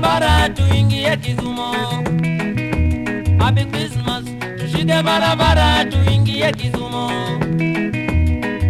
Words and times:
barabara 0.00 0.48
tuingie 0.50 1.16
Kizumo. 1.16 1.72
Happy 3.38 3.64
Christmas, 3.66 4.24
tushike 4.58 5.02
barabara 5.02 5.84
tuingie 5.84 6.52
Kizumo. 6.52 7.08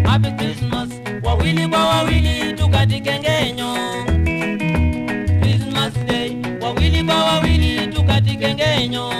Happy 0.07 0.31
Christmas, 0.37 0.89
wawili 1.23 1.69
kwa 1.69 1.85
wawili 1.89 2.53
tukatike 2.53 3.19
ngenyo. 3.21 3.75
Christmas 5.41 5.95
Day, 6.07 6.37
wawili 6.61 7.05
kwa 7.05 7.25
wawili 7.25 7.87
tukatike 7.87 8.55
ngenyo. 8.55 9.13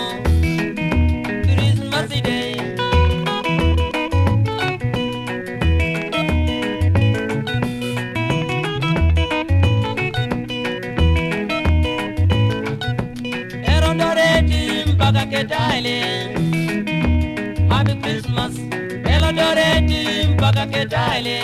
Serengeti 19.55 20.27
mpaka 20.27 20.65
Ketale. 20.67 21.39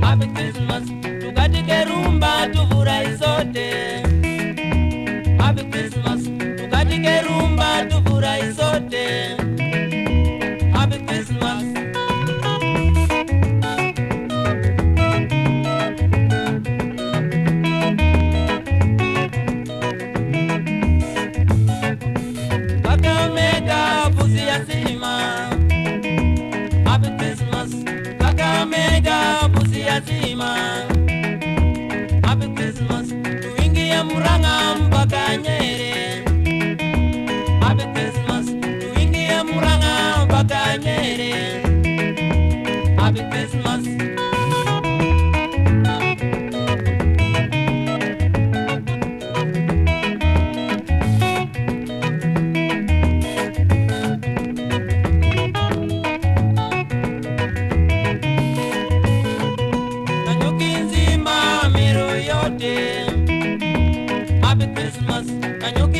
Happy 0.00 0.26
Christmas, 0.34 0.82
tukatike 1.20 1.84
rumba 1.84 2.46
tufurahi 2.52 3.18
sote. 3.18 4.02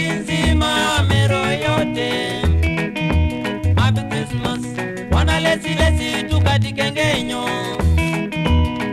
nzima 0.00 1.02
mero 1.08 1.52
yote. 1.52 2.10
Happy 3.76 4.02
Christmas. 4.10 4.60
Wanalesilesi 5.10 6.22
tukatikenge 6.30 7.22
nyo 7.22 7.44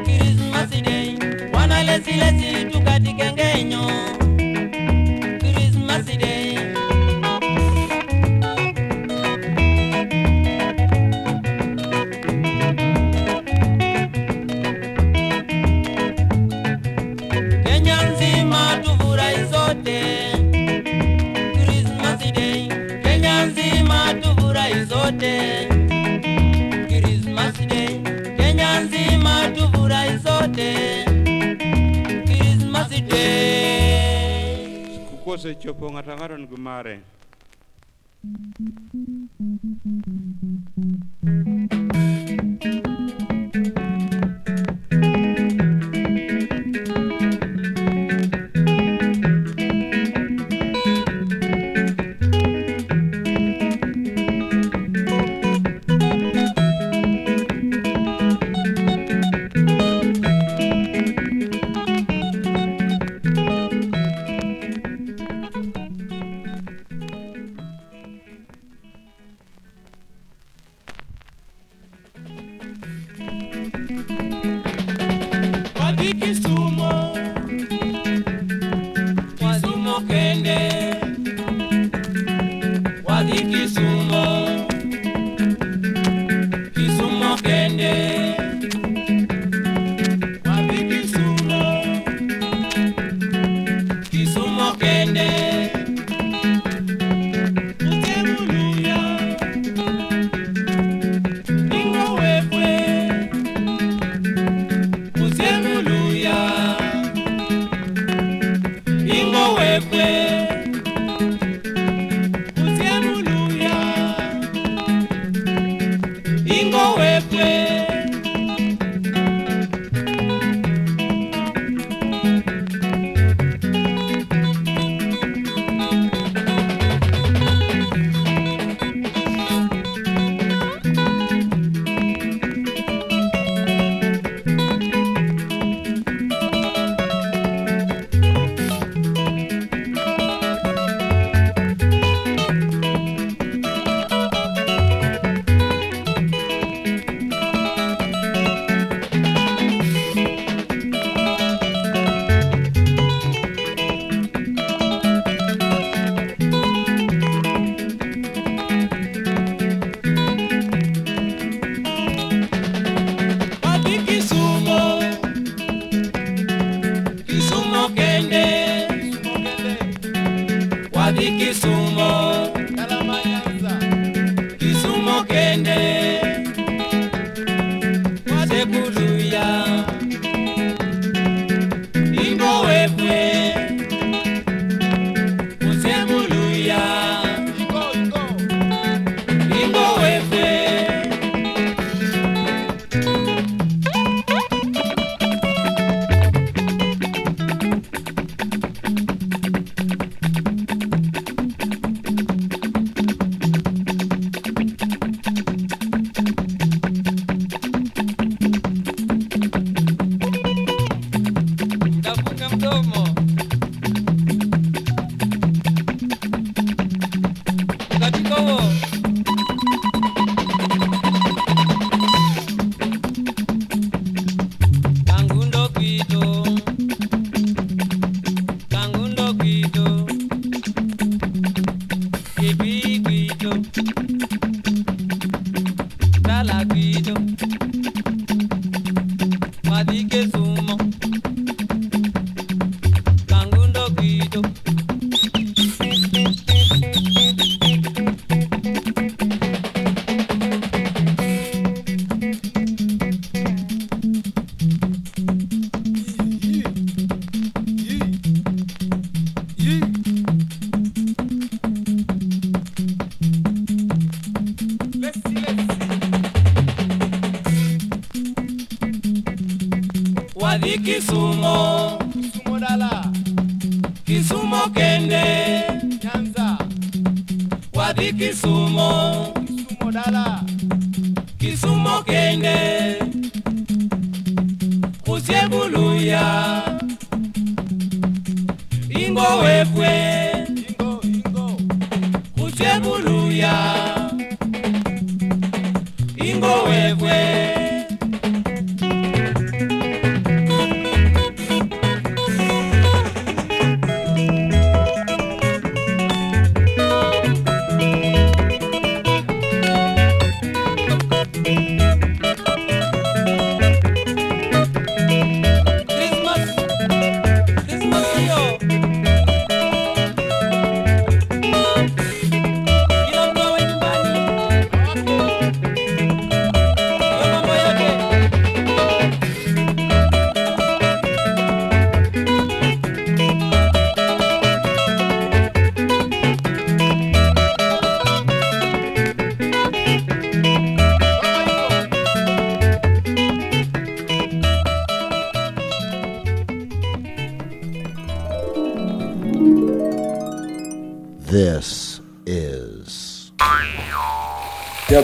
Christmas 0.05 0.69
osechopo 35.47 35.87
ng'ato 35.91 36.11
ang'ato 36.11 36.35
nigi 36.35 36.59
mare 36.59 36.95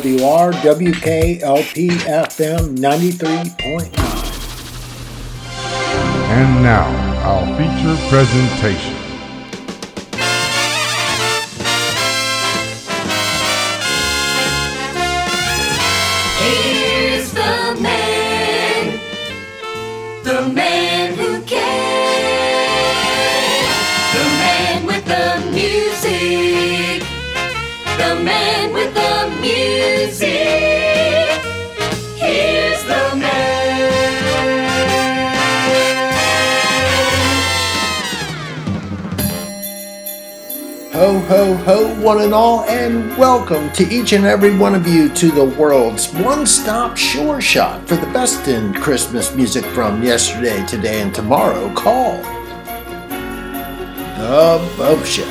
WRWKLPFM 0.03 1.39
93.9. 2.77 3.89
And 6.29 6.61
now, 6.61 6.89
our 7.23 7.45
feature 7.57 7.95
presentation. 8.09 8.92
one 42.03 42.19
and 42.19 42.33
all, 42.33 42.65
and 42.65 43.17
welcome 43.17 43.71
to 43.71 43.87
each 43.87 44.11
and 44.11 44.25
every 44.25 44.53
one 44.57 44.75
of 44.75 44.85
you 44.85 45.07
to 45.07 45.31
the 45.31 45.45
world's 45.45 46.11
one 46.15 46.45
stop 46.45 46.97
sure 46.97 47.39
shot 47.39 47.87
for 47.87 47.95
the 47.95 48.05
best 48.07 48.49
in 48.49 48.73
Christmas 48.73 49.33
music 49.33 49.63
from 49.67 50.03
yesterday, 50.03 50.65
today, 50.65 51.01
and 51.01 51.15
tomorrow 51.15 51.73
Call 51.73 52.17
The 54.17 54.59
Bopst 54.75 55.05
Show. 55.05 55.23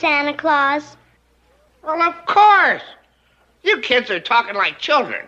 Santa 0.00 0.32
Claus? 0.32 0.96
Well, 1.84 2.00
of 2.00 2.14
course. 2.24 2.82
You 3.62 3.80
kids 3.80 4.10
are 4.10 4.18
talking 4.18 4.54
like 4.54 4.78
children. 4.78 5.26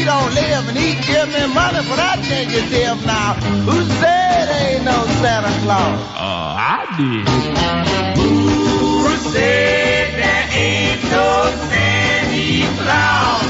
he 0.00 0.06
don't 0.06 0.34
live 0.34 0.66
and 0.68 0.78
he 0.78 0.94
give 1.06 1.28
me 1.28 1.46
money 1.52 1.82
for 1.84 1.96
that 1.96 2.18
negative 2.24 3.04
now. 3.04 3.34
Who 3.68 3.84
said 4.00 4.48
ain't 4.48 4.84
no 4.84 4.96
Santa 5.20 5.52
Claus? 5.60 6.00
Uh, 6.16 6.56
I 6.56 6.88
did. 6.96 7.28
Who 8.16 9.12
said 9.28 10.16
there 10.20 10.46
ain't 10.56 11.02
no 11.12 11.28
Santa 11.68 12.48
Claus? 12.80 13.44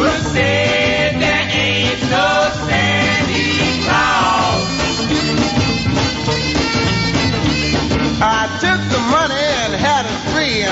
Who 0.00 0.08
said 0.32 1.20
there 1.20 1.46
ain't 1.52 2.00
no 2.16 2.28
Santa 2.64 3.44
Claus? 3.84 4.64
I 8.24 8.40
took 8.62 8.80
the 8.88 9.00
money 9.12 9.44
and 9.64 9.74
had 9.74 9.91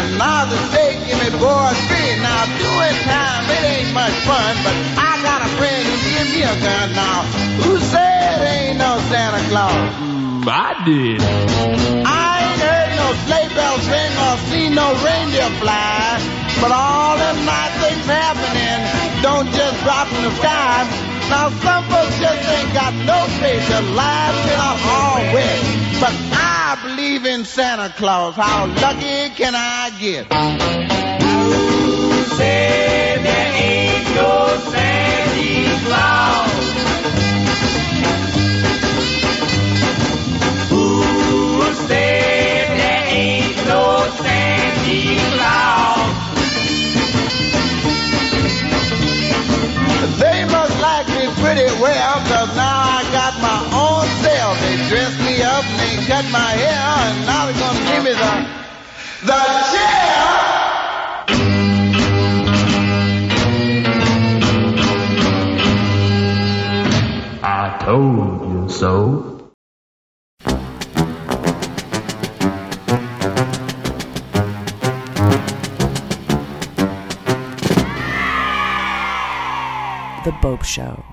and 0.01 0.17
mother's 0.17 0.69
give 1.05 1.19
me 1.21 1.29
for 1.37 1.61
a 1.69 1.75
spin. 1.77 2.17
Now, 2.25 2.45
doing 2.57 2.97
time, 3.05 3.45
it 3.53 3.65
ain't 3.75 3.93
much 3.93 4.17
fun, 4.25 4.53
but 4.65 4.75
I 4.97 5.13
got 5.23 5.45
a 5.45 5.51
friend 5.61 5.83
who 5.85 5.97
gives 6.09 6.31
me 6.33 6.43
a 6.43 6.57
gun 6.65 6.89
now. 6.97 7.23
Who 7.65 7.79
said 7.79 8.41
ain't 8.41 8.79
no 8.79 8.99
Santa 9.13 9.43
Claus? 9.51 9.93
Mm, 10.01 10.49
I 10.49 10.71
did. 10.89 11.21
I 12.07 12.33
ain't 12.49 12.61
heard 12.65 12.91
no 12.97 13.09
sleigh 13.29 13.51
bells 13.53 13.85
ring 13.93 14.15
or 14.25 14.37
seen 14.49 14.71
no 14.75 14.89
reindeer 15.05 15.51
fly, 15.61 16.17
but 16.61 16.71
all 16.73 17.17
them 17.19 17.45
nice 17.45 17.75
things 17.83 18.07
happening 18.07 18.81
don't 19.23 19.49
just 19.53 19.77
drop 19.85 20.07
from 20.09 20.23
the 20.25 20.35
sky. 20.41 21.10
Now 21.31 21.49
some 21.49 21.85
folks 21.85 22.19
just 22.19 22.49
ain't 22.51 22.75
got 22.75 22.93
no 23.07 23.25
faith. 23.39 23.69
Their 23.69 23.83
lives 23.83 24.39
been 24.47 24.59
a 24.59 24.75
hard 24.83 25.33
way. 25.33 25.57
But 26.01 26.13
I 26.33 26.77
believe 26.83 27.25
in 27.25 27.45
Santa 27.45 27.89
Claus. 27.97 28.35
How 28.35 28.67
lucky 28.67 29.31
can 29.37 29.55
I 29.55 29.91
get? 30.01 30.27
Who 30.33 32.25
said 32.37 33.23
there 33.23 33.53
ain't 33.55 34.15
no 34.17 34.59
Santa 34.73 35.79
Claus? 35.87 36.51
Who 40.71 41.75
said 41.87 42.67
there 42.81 43.05
ain't 43.07 43.57
no 43.69 44.09
Santa 44.19 45.37
Claus? 45.37 46.30
Me 51.09 51.27
pretty 51.41 51.71
well, 51.81 52.17
cause 52.29 52.55
now 52.57 52.99
I 52.99 53.03
got 53.13 53.35
my 53.41 53.61
own 53.73 54.07
self. 54.23 54.61
They 54.61 54.77
dress 54.89 55.17
me 55.25 55.43
up 55.43 55.65
and 55.65 55.79
they 55.81 56.07
cut 56.07 56.25
my 56.31 56.53
hair, 56.61 56.83
and 57.09 57.27
now 57.27 57.47
they're 57.47 57.59
gonna 57.59 57.85
give 57.91 58.05
me 58.05 58.13
the, 58.13 58.33
the 59.27 59.41
chair. 59.73 60.51
I 67.43 67.79
told 67.83 68.53
you 68.53 68.69
so. 68.69 69.30
The 80.31 80.37
Bopst 80.37 80.65
Show. 80.65 81.10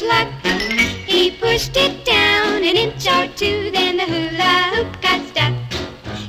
Luck. 0.00 0.28
He 1.06 1.32
pushed 1.32 1.76
it 1.76 2.04
down 2.06 2.62
an 2.64 2.76
inch 2.76 3.06
or 3.06 3.26
two, 3.36 3.70
then 3.70 3.98
the 3.98 4.04
hula 4.04 4.52
hoop 4.72 5.02
got 5.02 5.26
stuck. 5.26 5.52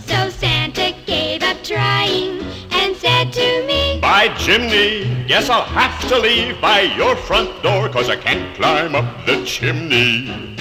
So 0.02 0.30
Santa 0.30 0.94
gave 1.06 1.44
up 1.44 1.64
trying 1.64 2.42
and 2.72 2.96
said 2.98 3.32
to 3.32 3.66
me, 3.66 4.00
By 4.02 4.36
Jimmy, 4.38 5.26
guess 5.28 5.50
I'll 5.50 5.64
have 5.64 5.98
to 6.10 6.20
leave 6.20 6.60
by 6.60 6.82
your 6.82 7.16
front 7.16 7.64
door, 7.64 7.88
cause 7.88 8.10
I 8.10 8.18
can't 8.18 8.54
climb 8.56 8.96
up 8.96 9.26
the 9.26 9.46
chimney. 9.46 10.58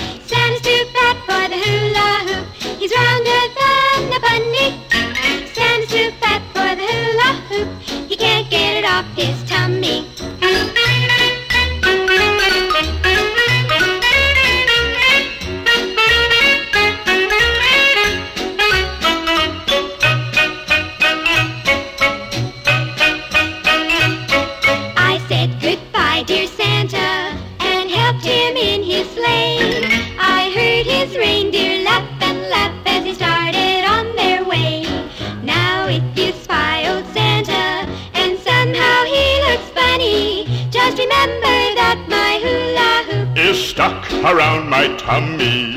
Around 44.33 44.67
my 44.69 44.87
tummy. 44.97 45.75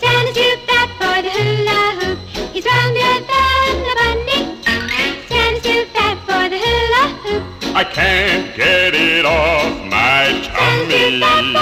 Santa's 0.00 0.34
too 0.36 0.54
fat 0.66 0.88
for 0.98 1.16
the 1.24 1.30
hula 1.36 1.82
hoop. 1.98 2.18
He's 2.52 2.66
rounder 2.66 3.14
than 3.32 3.76
a 3.92 3.94
bunny. 4.00 4.40
Santa's 5.28 5.62
too 5.62 5.84
fat 5.94 6.16
for 6.26 6.44
the 6.52 6.58
hula 6.64 7.04
hoop. 7.22 7.42
I 7.74 7.84
can't 7.84 8.54
get 8.54 8.94
it 8.94 9.24
off 9.24 9.72
my 9.96 10.24
tummy. 10.44 11.55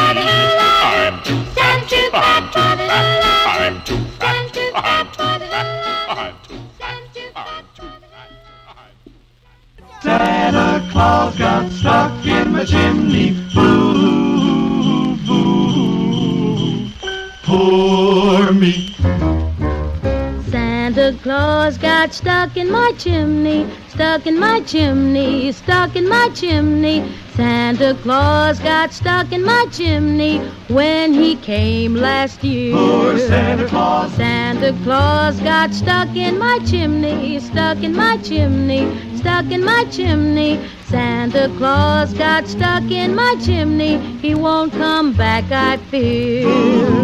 Claus 21.64 21.78
got 21.78 22.12
stuck 22.12 22.58
in 22.58 22.70
my 22.70 22.92
chimney, 22.98 23.66
stuck 23.88 24.26
in 24.26 24.38
my 24.38 24.60
chimney, 24.60 25.50
stuck 25.50 25.96
in 25.96 26.06
my 26.06 26.28
chimney. 26.34 27.10
Santa 27.36 27.94
Claus 28.02 28.58
got 28.58 28.92
stuck 28.92 29.32
in 29.32 29.42
my 29.42 29.64
chimney 29.72 30.40
when 30.68 31.14
he 31.14 31.36
came 31.36 31.94
last 31.94 32.44
year. 32.44 32.74
Poor 32.76 33.18
Santa 33.18 33.66
Claus. 33.66 34.12
Santa 34.12 34.74
Claus 34.84 35.40
got 35.40 35.72
stuck 35.72 36.14
in 36.14 36.38
my 36.38 36.58
chimney, 36.66 37.40
stuck 37.40 37.82
in 37.82 37.96
my 37.96 38.18
chimney, 38.18 39.16
stuck 39.16 39.50
in 39.50 39.64
my 39.64 39.86
chimney. 39.90 40.60
Santa 40.88 41.50
Claus 41.56 42.12
got 42.12 42.46
stuck 42.46 42.90
in 42.90 43.14
my 43.14 43.36
chimney. 43.42 43.96
He 44.18 44.34
won't 44.34 44.70
come 44.74 45.14
back, 45.14 45.50
I 45.50 45.78
fear. 45.78 47.03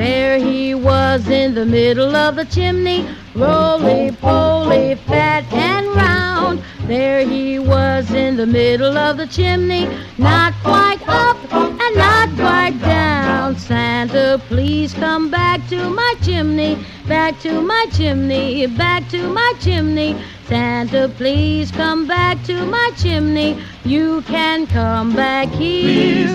There 0.00 0.38
he 0.38 0.74
was 0.74 1.28
in 1.28 1.52
the 1.52 1.66
middle 1.66 2.16
of 2.16 2.34
the 2.34 2.46
chimney, 2.46 3.06
roly 3.34 4.10
poly, 4.12 4.94
fat 4.94 5.44
and 5.52 5.88
round. 5.88 6.62
There 6.86 7.20
he 7.28 7.58
was 7.58 8.10
in 8.10 8.38
the 8.38 8.46
middle 8.46 8.96
of 8.96 9.18
the 9.18 9.26
chimney, 9.26 9.90
not 10.16 10.54
quite 10.62 11.06
up 11.06 11.36
and 11.52 11.96
not 11.96 12.30
quite 12.34 12.80
down. 12.80 13.58
Santa, 13.58 14.40
please 14.48 14.94
come 14.94 15.30
back 15.30 15.68
to 15.68 15.90
my 15.90 16.14
chimney, 16.22 16.82
back 17.06 17.38
to 17.40 17.60
my 17.60 17.84
chimney, 17.92 18.66
back 18.68 19.06
to 19.10 19.28
my 19.28 19.52
chimney. 19.60 20.16
Santa, 20.50 21.08
please 21.16 21.70
come 21.70 22.08
back 22.08 22.42
to 22.42 22.66
my 22.66 22.90
chimney. 22.96 23.56
You 23.84 24.22
can 24.22 24.66
come 24.66 25.14
back 25.14 25.46
here. 25.50 26.26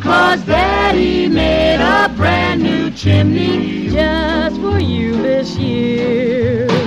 Cause 0.00 0.40
Daddy 0.46 1.26
made 1.26 1.80
a 1.80 2.08
brand 2.10 2.62
new 2.62 2.92
chimney 2.92 3.88
just 3.90 4.60
for 4.60 4.78
you 4.78 5.20
this 5.20 5.56
year. 5.56 6.83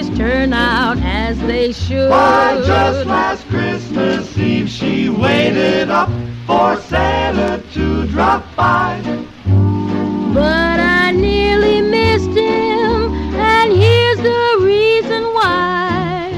Turn 0.00 0.52
out 0.54 0.96
as 1.02 1.38
they 1.40 1.72
should. 1.72 2.08
Why, 2.10 2.62
just 2.66 3.06
last 3.06 3.46
Christmas 3.48 4.36
Eve 4.38 4.68
she 4.68 5.10
waited 5.10 5.90
up 5.90 6.08
for 6.46 6.80
Santa 6.80 7.62
to 7.74 8.06
drop 8.06 8.44
by. 8.56 9.00
But 10.32 10.80
I 10.80 11.12
nearly 11.12 11.82
missed 11.82 12.30
him, 12.30 13.12
and 13.34 13.72
here's 13.72 14.18
the 14.18 14.58
reason 14.62 15.22
why. 15.34 16.32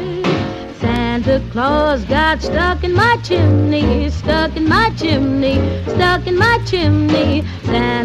Santa 0.80 1.40
Claus 1.52 2.04
got 2.06 2.42
stuck 2.42 2.82
in 2.82 2.92
my 2.92 3.16
chimney, 3.22 4.10
stuck 4.10 4.56
in 4.56 4.68
my 4.68 4.90
chimney, 4.96 5.56
stuck 5.86 6.26
in 6.26 6.36
my 6.36 6.58
chimney. 6.66 7.33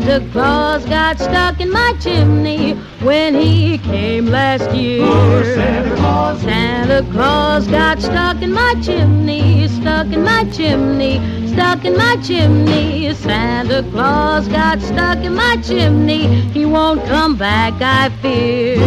Santa 0.10 0.32
Claus 0.32 0.86
got 0.86 1.20
stuck 1.20 1.60
in 1.60 1.72
my 1.72 1.94
chimney 2.02 2.72
when 3.04 3.36
he 3.36 3.78
came 3.78 4.26
last 4.26 4.74
year. 4.74 5.06
Poor 5.06 5.44
Santa 5.44 5.96
Claus. 5.98 6.42
Santa 6.42 7.12
Claus 7.12 7.68
got 7.68 8.02
stuck 8.02 8.42
in 8.42 8.52
my 8.52 8.74
chimney, 8.82 9.68
stuck 9.68 10.08
in 10.08 10.24
my 10.24 10.46
chimney, 10.46 11.20
stuck 11.50 11.86
in 11.86 11.96
my 11.96 12.16
chimney. 12.24 13.14
Santa 13.14 13.88
Claus 13.92 14.48
got 14.48 14.82
stuck 14.82 15.20
in 15.20 15.36
my 15.36 15.58
chimney. 15.58 16.26
He 16.54 16.66
won't 16.66 17.06
come 17.06 17.36
back, 17.36 17.80
I 17.80 18.10
fear. 18.20 18.80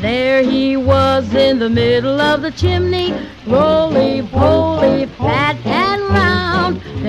There 0.00 0.40
he 0.44 0.76
was 0.76 1.34
in 1.34 1.58
the 1.58 1.68
middle 1.68 2.20
of 2.20 2.42
the 2.42 2.52
chimney, 2.52 3.12
roly 3.44 4.22
poly, 4.22 5.06
fat 5.18 5.56
and 5.64 5.66
round. 5.66 5.85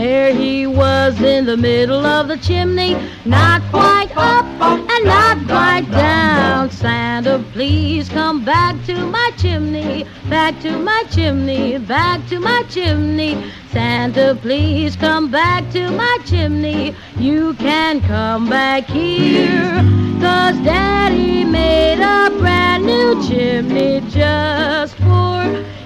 There 0.07 0.33
he 0.33 0.65
was 0.65 1.21
in 1.21 1.45
the 1.45 1.57
middle 1.57 2.05
of 2.05 2.29
the 2.29 2.37
chimney, 2.37 2.95
not 3.25 3.61
quite 3.69 4.09
up 4.15 4.45
and 4.61 5.03
not 5.03 5.37
quite 5.45 5.91
down. 5.91 6.71
Santa, 6.71 7.43
please 7.51 8.07
come 8.07 8.45
back 8.45 8.77
to 8.85 8.95
my 9.05 9.31
chimney, 9.37 10.05
back 10.29 10.61
to 10.61 10.79
my 10.79 11.03
chimney, 11.11 11.77
back 11.77 12.25
to 12.29 12.39
my 12.39 12.63
chimney. 12.69 13.51
Santa, 13.73 14.39
please 14.41 14.95
come 14.95 15.29
back 15.29 15.69
to 15.73 15.91
my 15.91 16.17
chimney. 16.25 16.95
You 17.17 17.53
can 17.55 17.99
come 17.99 18.49
back 18.49 18.85
here. 18.85 19.75
Cause 20.21 20.57
Daddy 20.63 21.43
made 21.43 21.99
a 21.99 22.29
brand 22.39 22.85
new 22.85 23.21
chimney 23.27 23.99
just 24.09 24.95
for 24.99 25.43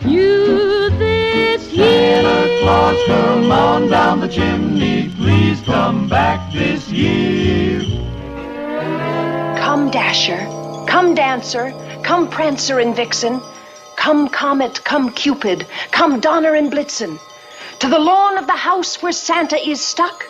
you 0.07 0.91
this. 0.99 1.20
Santa 1.75 2.59
Claus, 2.59 2.97
come 3.05 3.51
on 3.51 3.87
down 3.89 4.19
the 4.19 4.27
chimney. 4.27 5.09
Please 5.15 5.61
come 5.61 6.09
back 6.09 6.51
this 6.51 6.89
year. 6.89 7.79
Come, 9.57 9.89
Dasher. 9.89 10.45
Come, 10.87 11.15
Dancer. 11.15 11.73
Come, 12.03 12.29
Prancer 12.29 12.79
and 12.79 12.93
Vixen. 12.93 13.41
Come 13.95 14.27
Comet, 14.27 14.83
come 14.83 15.11
Cupid, 15.11 15.65
come 15.91 16.19
Donner 16.19 16.55
and 16.55 16.71
Blitzen. 16.71 17.19
To 17.79 17.87
the 17.87 17.99
lawn 17.99 18.37
of 18.37 18.47
the 18.47 18.53
house 18.53 19.01
where 19.01 19.11
Santa 19.13 19.57
is 19.57 19.79
stuck. 19.79 20.25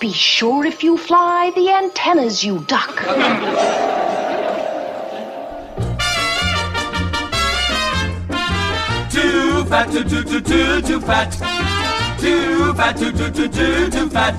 Be 0.00 0.12
sure 0.12 0.66
if 0.66 0.84
you 0.84 0.98
fly, 0.98 1.50
the 1.54 1.70
antennas 1.70 2.44
you 2.44 2.58
duck. 2.58 2.94
fat, 9.74 9.90
too, 9.90 10.04
too, 10.04 10.22
too, 10.22 10.40
too, 10.40 10.82
too 10.82 11.00
fat. 11.00 11.30
Too 12.20 12.74
fat, 12.74 12.96
too, 12.96 13.12
too, 13.12 13.30
too, 13.30 13.48
too, 13.48 13.90
too 13.90 14.08
fat. 14.08 14.36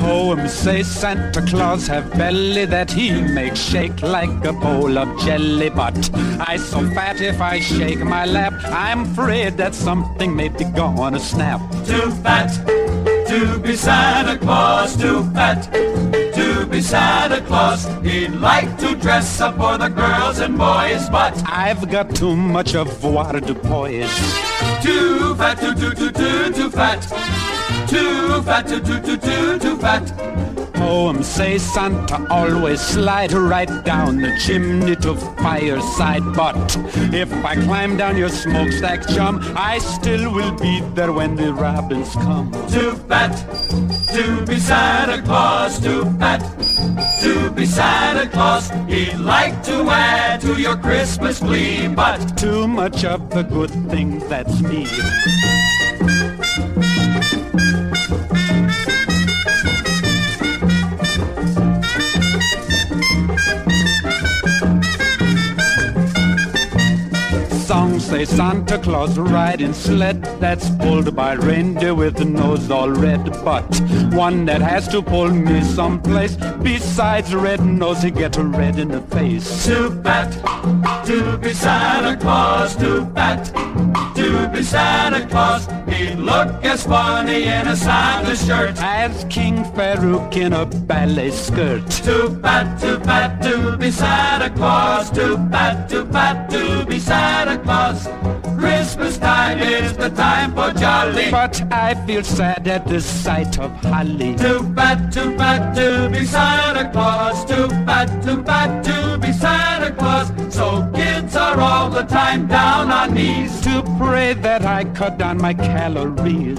Oh, 0.00 0.34
Poems 0.34 0.52
say 0.52 0.82
Santa 0.82 1.40
Claus 1.42 1.86
have 1.86 2.10
belly 2.18 2.64
that 2.64 2.90
he 2.90 3.20
makes 3.20 3.60
shake 3.60 4.02
like 4.02 4.44
a 4.44 4.52
bowl 4.52 4.98
of 4.98 5.08
jelly. 5.24 5.70
But 5.70 5.96
I 6.48 6.56
so 6.56 6.80
fat 6.90 7.20
if 7.20 7.40
I 7.40 7.60
shake 7.60 8.00
my 8.00 8.24
lap, 8.24 8.54
I'm 8.64 9.02
afraid 9.02 9.56
that 9.58 9.74
something 9.74 10.34
may 10.34 10.48
be 10.48 10.64
gonna 10.64 11.20
snap. 11.20 11.60
Too 11.86 12.10
fat 12.24 12.50
to 13.28 13.58
be 13.60 13.76
Santa 13.76 14.36
Claus. 14.36 14.96
Too 14.96 15.22
fat 15.30 15.60
Santa 16.86 17.40
Claus. 17.40 17.84
He'd 18.04 18.30
like 18.30 18.78
to 18.78 18.94
dress 18.94 19.40
up 19.40 19.56
for 19.56 19.76
the 19.76 19.88
girls 19.88 20.38
and 20.38 20.56
boys, 20.56 21.08
but 21.10 21.34
I've 21.44 21.90
got 21.90 22.14
too 22.14 22.36
much 22.36 22.76
of 22.76 23.02
water 23.02 23.40
to 23.40 23.54
poise. 23.56 24.14
Too 24.82 25.34
fat, 25.34 25.58
too, 25.58 25.74
too, 25.74 25.94
too, 25.94 26.12
too, 26.12 26.52
too 26.52 26.70
fat. 26.70 27.02
Too 27.88 28.40
fat, 28.42 28.68
too, 28.68 28.80
too, 28.80 29.00
too, 29.00 29.16
too, 29.16 29.58
too 29.58 29.76
fat. 29.78 30.45
Poems 30.76 31.26
say 31.26 31.58
Santa 31.58 32.26
always 32.30 32.80
slide 32.80 33.32
right 33.32 33.84
down 33.84 34.18
the 34.20 34.36
chimney 34.44 34.94
to 34.96 35.14
fireside. 35.42 36.22
But 36.34 36.76
if 37.14 37.32
I 37.32 37.54
climb 37.54 37.96
down 37.96 38.16
your 38.16 38.28
smokestack, 38.28 39.08
chum, 39.08 39.40
I 39.56 39.78
still 39.78 40.32
will 40.32 40.52
be 40.52 40.80
there 40.94 41.12
when 41.12 41.34
the 41.34 41.52
robins 41.52 42.12
come. 42.14 42.52
Too 42.68 42.92
fat 43.08 43.34
to 44.14 44.44
be 44.46 44.58
Santa 44.58 45.22
Claus. 45.22 45.80
Too 45.80 46.04
fat 46.18 46.42
to 47.22 47.50
be 47.50 47.64
Santa 47.64 48.28
Claus. 48.28 48.70
He'd 48.86 49.14
like 49.14 49.62
to 49.64 49.88
add 49.88 50.40
to 50.42 50.60
your 50.60 50.76
Christmas 50.76 51.40
glee, 51.40 51.88
but 51.88 52.36
too 52.36 52.68
much 52.68 53.04
of 53.04 53.30
the 53.30 53.42
good 53.42 53.70
thing 53.90 54.18
that's 54.28 54.60
me. 54.60 54.86
Say 68.16 68.24
Santa 68.24 68.78
Claus 68.78 69.18
riding 69.18 69.74
sled 69.74 70.22
that's 70.40 70.70
pulled 70.76 71.14
by 71.14 71.34
reindeer 71.34 71.94
with 71.94 72.16
the 72.16 72.24
nose 72.24 72.70
all 72.70 72.88
red. 72.88 73.24
But 73.44 73.66
one 74.14 74.46
that 74.46 74.62
has 74.62 74.88
to 74.88 75.02
pull 75.02 75.28
me 75.28 75.62
someplace 75.62 76.36
besides 76.62 77.34
red 77.34 77.60
nose, 77.60 78.02
he 78.02 78.10
get 78.10 78.38
a 78.38 78.42
red 78.42 78.78
in 78.78 78.88
the 78.88 79.02
face. 79.02 79.66
Too 79.66 79.90
fat 80.02 80.30
to 81.06 81.36
be 81.36 81.52
Santa 81.52 82.16
Claus. 82.16 82.74
Too 82.76 83.04
fat 83.14 83.44
to 84.14 84.25
be 84.52 84.62
Santa 84.62 85.26
Claus. 85.26 85.66
He'd 85.88 86.18
look 86.18 86.48
as 86.64 86.84
funny 86.84 87.44
in 87.44 87.68
a 87.68 87.76
Santa 87.76 88.36
shirt 88.36 88.76
as 88.78 89.24
King 89.28 89.64
Farouk 89.74 90.36
in 90.36 90.52
a 90.52 90.66
ballet 90.66 91.30
skirt. 91.30 91.88
Too 91.90 92.38
fat, 92.42 92.80
too 92.80 92.98
fat 93.00 93.42
to 93.42 93.76
be 93.76 93.90
Santa 93.90 94.50
Claus. 94.50 95.10
Too 95.10 95.36
fat, 95.50 95.88
too 95.88 96.04
fat 96.06 96.50
to 96.50 96.84
be 96.86 96.98
Santa 96.98 97.58
Claus. 97.58 98.08
Christmas 98.58 99.18
time 99.18 99.58
is 99.58 99.96
the 99.96 100.10
time 100.10 100.52
for 100.54 100.72
jolly. 100.72 101.30
But 101.30 101.60
I 101.72 101.94
feel 102.06 102.24
sad 102.24 102.66
at 102.66 102.86
the 102.86 103.00
sight 103.00 103.58
of 103.58 103.70
holly. 103.84 104.34
Too 104.36 104.60
fat, 104.74 105.12
too 105.12 105.36
fat 105.36 105.74
to 105.74 106.08
be 106.10 106.24
Santa 106.24 106.90
Claus. 106.90 107.44
Too 107.44 107.68
fat, 107.86 108.08
too 108.24 108.42
fat 108.42 108.82
to 108.84 109.18
be 109.18 109.32
Santa 109.32 109.92
Claus. 109.92 110.32
So 110.54 110.90
kids 110.94 111.36
are 111.36 111.60
all 111.60 111.90
the 111.90 112.04
time 112.04 112.46
down 112.46 112.90
on 112.90 113.14
knees 113.14 113.60
to 113.62 113.82
pray 113.98 114.25
that 114.34 114.64
I 114.64 114.84
cut 114.84 115.18
down 115.18 115.38
my 115.38 115.54
calories. 115.54 116.58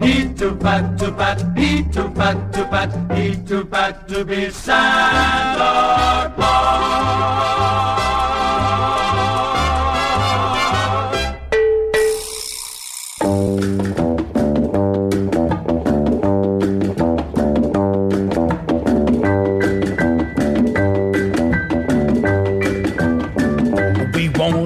He 0.00 0.32
too 0.34 0.56
fat, 0.58 0.98
too 0.98 1.12
fat, 1.14 1.42
he 1.56 1.84
too 1.84 2.10
fat, 2.10 2.52
too 2.52 2.64
fat, 2.64 3.16
he 3.16 3.36
too 3.36 3.64
fat 3.66 4.08
to 4.08 4.24
be 4.24 4.50
Santa 4.50 6.32
Claus. 6.34 7.04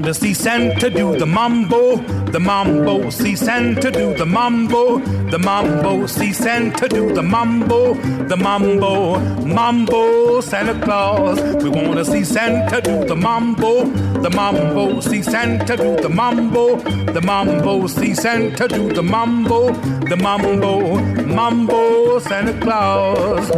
to 0.08 0.14
see 0.14 0.32
Santa 0.32 0.88
do 0.88 1.18
the 1.18 1.26
mambo, 1.26 1.96
the 2.32 2.40
mambo. 2.40 3.10
See 3.10 3.36
Santa 3.36 3.90
do 3.90 4.14
the 4.14 4.26
mambo, 4.26 4.98
the 5.30 5.38
mambo. 5.38 6.06
See 6.06 6.32
Santa 6.32 6.88
do 6.88 7.12
the 7.12 7.22
mambo, 7.22 7.94
the 8.28 8.36
mambo, 8.36 9.18
mambo. 9.44 10.40
Santa 10.40 10.74
Claus. 10.84 11.40
We 11.62 11.70
want 11.70 11.96
to 11.98 12.04
see 12.04 12.24
Santa 12.24 12.80
do 12.80 13.04
the 13.04 13.16
mambo, 13.16 13.84
the 14.22 14.30
mambo. 14.30 15.00
See 15.00 15.22
Santa 15.22 15.76
do 15.76 15.96
the 15.96 16.08
mambo, 16.08 16.76
the 17.12 17.20
mambo. 17.20 17.86
See 17.86 18.14
Santa 18.14 18.68
do 18.68 18.92
the 18.92 19.02
mambo, 19.02 19.72
the 20.08 20.16
mambo, 20.16 20.98
mambo. 21.24 22.18
Santa 22.20 22.58
Claus. 22.60 23.50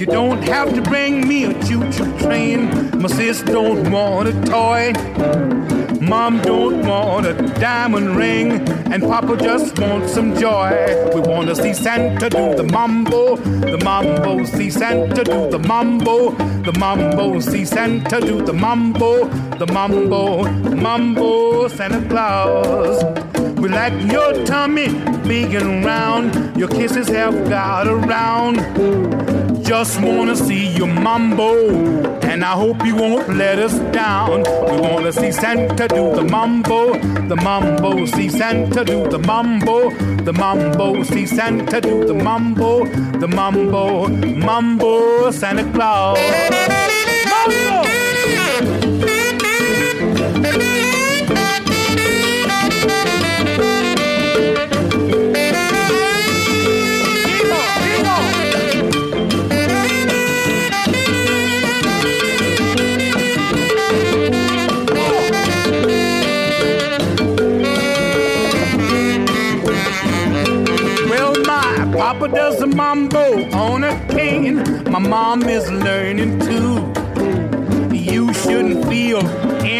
You 0.00 0.06
don't 0.06 0.42
have 0.44 0.74
to 0.74 0.82
bring 0.82 1.28
me 1.28 1.44
a 1.44 1.52
choo-choo 1.64 2.18
train. 2.18 2.70
My 3.00 3.08
sis 3.08 3.42
don't 3.42 3.90
want 3.90 4.28
a 4.28 4.32
toy. 4.46 5.79
Mom 6.00 6.40
don't 6.40 6.86
want 6.86 7.26
a 7.26 7.34
diamond 7.60 8.16
ring, 8.16 8.52
and 8.90 9.02
Papa 9.02 9.36
just 9.36 9.78
wants 9.78 10.14
some 10.14 10.34
joy. 10.34 10.70
We 11.14 11.20
want 11.20 11.48
to 11.48 11.54
see 11.54 11.74
Santa 11.74 12.30
do 12.30 12.54
the 12.54 12.64
mambo, 12.64 13.36
the 13.36 13.78
mambo. 13.84 14.44
See 14.46 14.70
Santa 14.70 15.22
do 15.22 15.50
the 15.50 15.58
mambo, 15.58 16.30
the 16.62 16.72
mambo. 16.78 17.38
See 17.40 17.66
Santa 17.66 18.18
do 18.18 18.40
the 18.42 18.54
mambo, 18.54 19.28
the 19.58 19.66
mambo, 19.66 20.44
mambo. 20.74 21.68
Santa 21.68 22.08
Claus. 22.08 23.04
We 23.60 23.68
like 23.68 23.92
your 24.10 24.44
tummy 24.46 24.88
big 25.28 25.54
and 25.54 25.84
round. 25.84 26.56
Your 26.56 26.68
kisses 26.68 27.08
have 27.08 27.48
got 27.50 27.86
around. 27.86 28.56
Just 29.70 30.00
wanna 30.00 30.34
see 30.34 30.66
your 30.76 30.88
mambo, 30.88 31.54
and 32.22 32.44
I 32.44 32.54
hope 32.54 32.84
you 32.84 32.96
won't 32.96 33.28
let 33.36 33.60
us 33.60 33.78
down. 33.92 34.42
We 34.68 34.80
wanna 34.80 35.12
see 35.12 35.30
Santa 35.30 35.86
do 35.86 36.12
the 36.12 36.24
mambo, 36.24 36.94
the 37.28 37.36
mambo. 37.36 38.04
See 38.04 38.28
Santa 38.28 38.84
do 38.84 39.08
the 39.08 39.20
mambo, 39.20 39.90
the 40.24 40.32
mambo. 40.32 41.04
See 41.04 41.24
Santa 41.24 41.80
do 41.80 42.04
the 42.04 42.14
mambo, 42.14 42.84
the 43.20 43.28
mambo, 43.28 44.08
mambo. 44.08 45.30
Santa 45.30 45.62
Claus, 45.72 46.18
mambo. 47.30 47.79
Mambo 72.90 73.48
on 73.52 73.84
a 73.84 73.92
cane. 74.08 74.56
My 74.90 74.98
mom 74.98 75.44
is 75.44 75.70
learning 75.70 76.40
too. 76.40 76.74
You 77.94 78.34
shouldn't 78.34 78.84
feel 78.88 79.20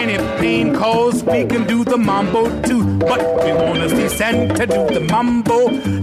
any 0.00 0.18
pain, 0.40 0.72
cause 0.76 1.24
we 1.24 1.44
can 1.44 1.66
do 1.66 1.82
the 1.84 1.98
mambo 1.98 2.42
too. 2.62 2.84
But 2.98 3.20
we 3.44 3.52
wanna 3.52 3.88
see 3.88 4.08
Santa 4.08 4.64
do 4.64 4.86
the 4.96 5.00
mambo, 5.10 5.58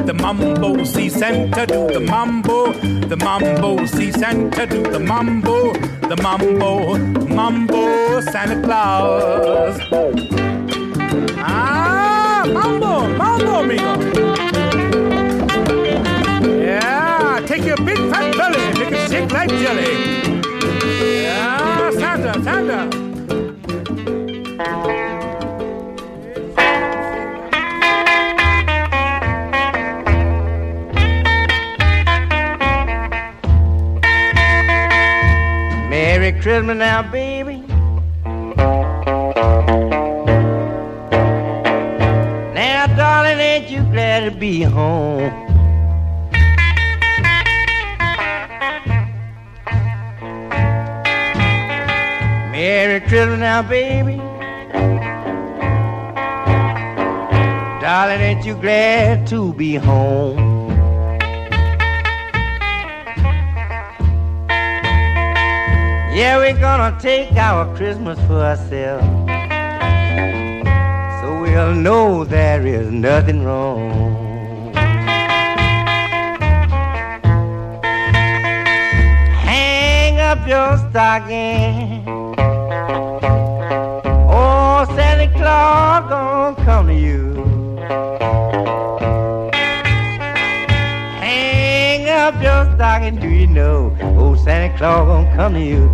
the 0.10 0.14
mambo, 0.14 0.84
see 0.84 1.08
Santa 1.08 1.66
do 1.66 1.88
the 1.88 2.02
mambo, 2.02 2.74
the 3.12 3.16
mambo, 3.16 3.86
see 3.86 4.12
Santa 4.12 4.66
do 4.66 4.84
the 4.84 5.00
mambo, 5.00 5.72
the 6.12 6.18
mambo, 6.22 6.98
mambo, 7.40 8.20
Santa 8.32 8.58
Claus. 8.66 9.80
Ah, 11.40 12.44
mambo, 12.58 13.08
mambo, 13.22 13.52
amigo. 13.64 14.27
jelly, 19.28 19.48
grape 19.48 19.50
jelly. 19.62 21.24
Yeah, 21.24 21.92
Santa, 21.92 22.34
Santa. 22.44 22.90
Merry 35.90 36.32
Christmas 36.42 36.78
now, 36.78 37.02
baby. 37.12 37.64
Now, 42.54 42.88
darling, 42.96 43.40
ain't 43.40 43.70
you 43.70 43.82
glad 43.92 44.32
to 44.32 44.32
be 44.38 44.62
home? 44.64 45.37
Now, 53.36 53.62
baby. 53.62 54.18
Darling, 57.82 58.22
ain't 58.22 58.46
you 58.46 58.56
glad 58.56 59.28
to 59.28 59.54
be 59.54 59.76
home? 59.76 60.38
Yeah, 66.14 66.38
we're 66.38 66.60
gonna 66.60 66.98
take 67.00 67.32
our 67.34 67.76
Christmas 67.76 68.18
for 68.28 68.42
ourselves. 68.42 69.06
So 71.22 71.42
we'll 71.42 71.76
know 71.76 72.24
there 72.24 72.66
is 72.66 72.92
nothing 72.92 73.44
wrong. 73.44 74.74
Hang 79.44 80.20
up 80.20 80.48
your 80.48 80.78
stocking. 80.90 82.17
Your 93.02 93.12
stocking, 93.12 93.20
do 93.20 93.28
you 93.28 93.48
know? 93.48 93.96
Oh, 94.18 94.36
Santa 94.36 94.76
Claus 94.78 95.08
gonna 95.08 95.36
come 95.36 95.54
to 95.54 95.60
you. 95.60 95.90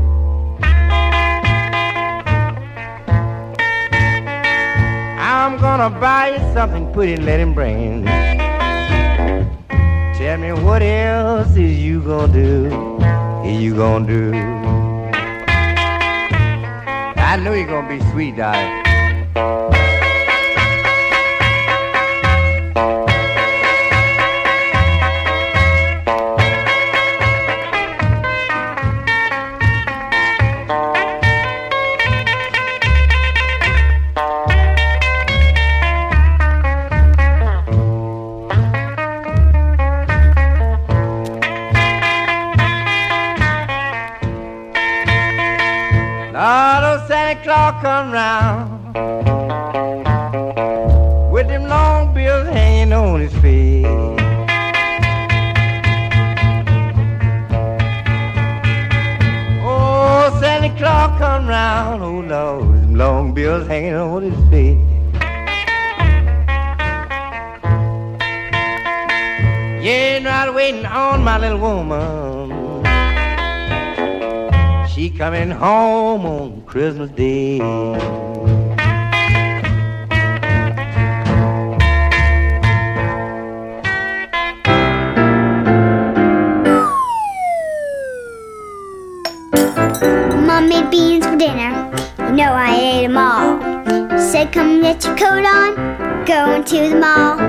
I'm 5.19 5.57
gonna 5.59 5.89
buy 5.89 6.35
you 6.35 6.53
something 6.53 6.91
pretty 6.93 7.17
let 7.17 7.39
him 7.39 7.53
bring. 7.53 8.05
Tell 10.15 10.37
me 10.37 10.53
what 10.53 10.81
else 10.81 11.51
is 11.51 11.77
you 11.79 12.01
gonna 12.01 12.31
do? 12.31 12.67
Is 13.45 13.61
you 13.61 13.75
gonna 13.75 14.07
do? 14.07 14.33
I 17.17 17.37
know 17.37 17.53
you're 17.53 17.67
gonna 17.67 17.89
be 17.89 17.99
sweet, 18.11 18.37
darling. 18.37 18.82
Home 75.63 76.26
on 76.26 76.62
Christmas 76.63 77.10
Day. 77.12 77.58
Mom 77.58 77.95
made 90.67 90.91
beans 90.91 91.26
for 91.26 91.38
dinner. 91.38 91.71
You 92.17 92.32
know 92.36 92.52
I 92.52 92.76
ate 92.78 93.08
them 93.08 93.15
all. 93.15 93.62
Said, 94.19 94.52
come 94.52 94.82
get 94.82 95.02
your 95.06 95.15
coat 95.15 95.45
on. 95.45 95.76
Going 96.26 96.65
to 96.65 96.89
the 96.89 96.99
mall. 96.99 97.39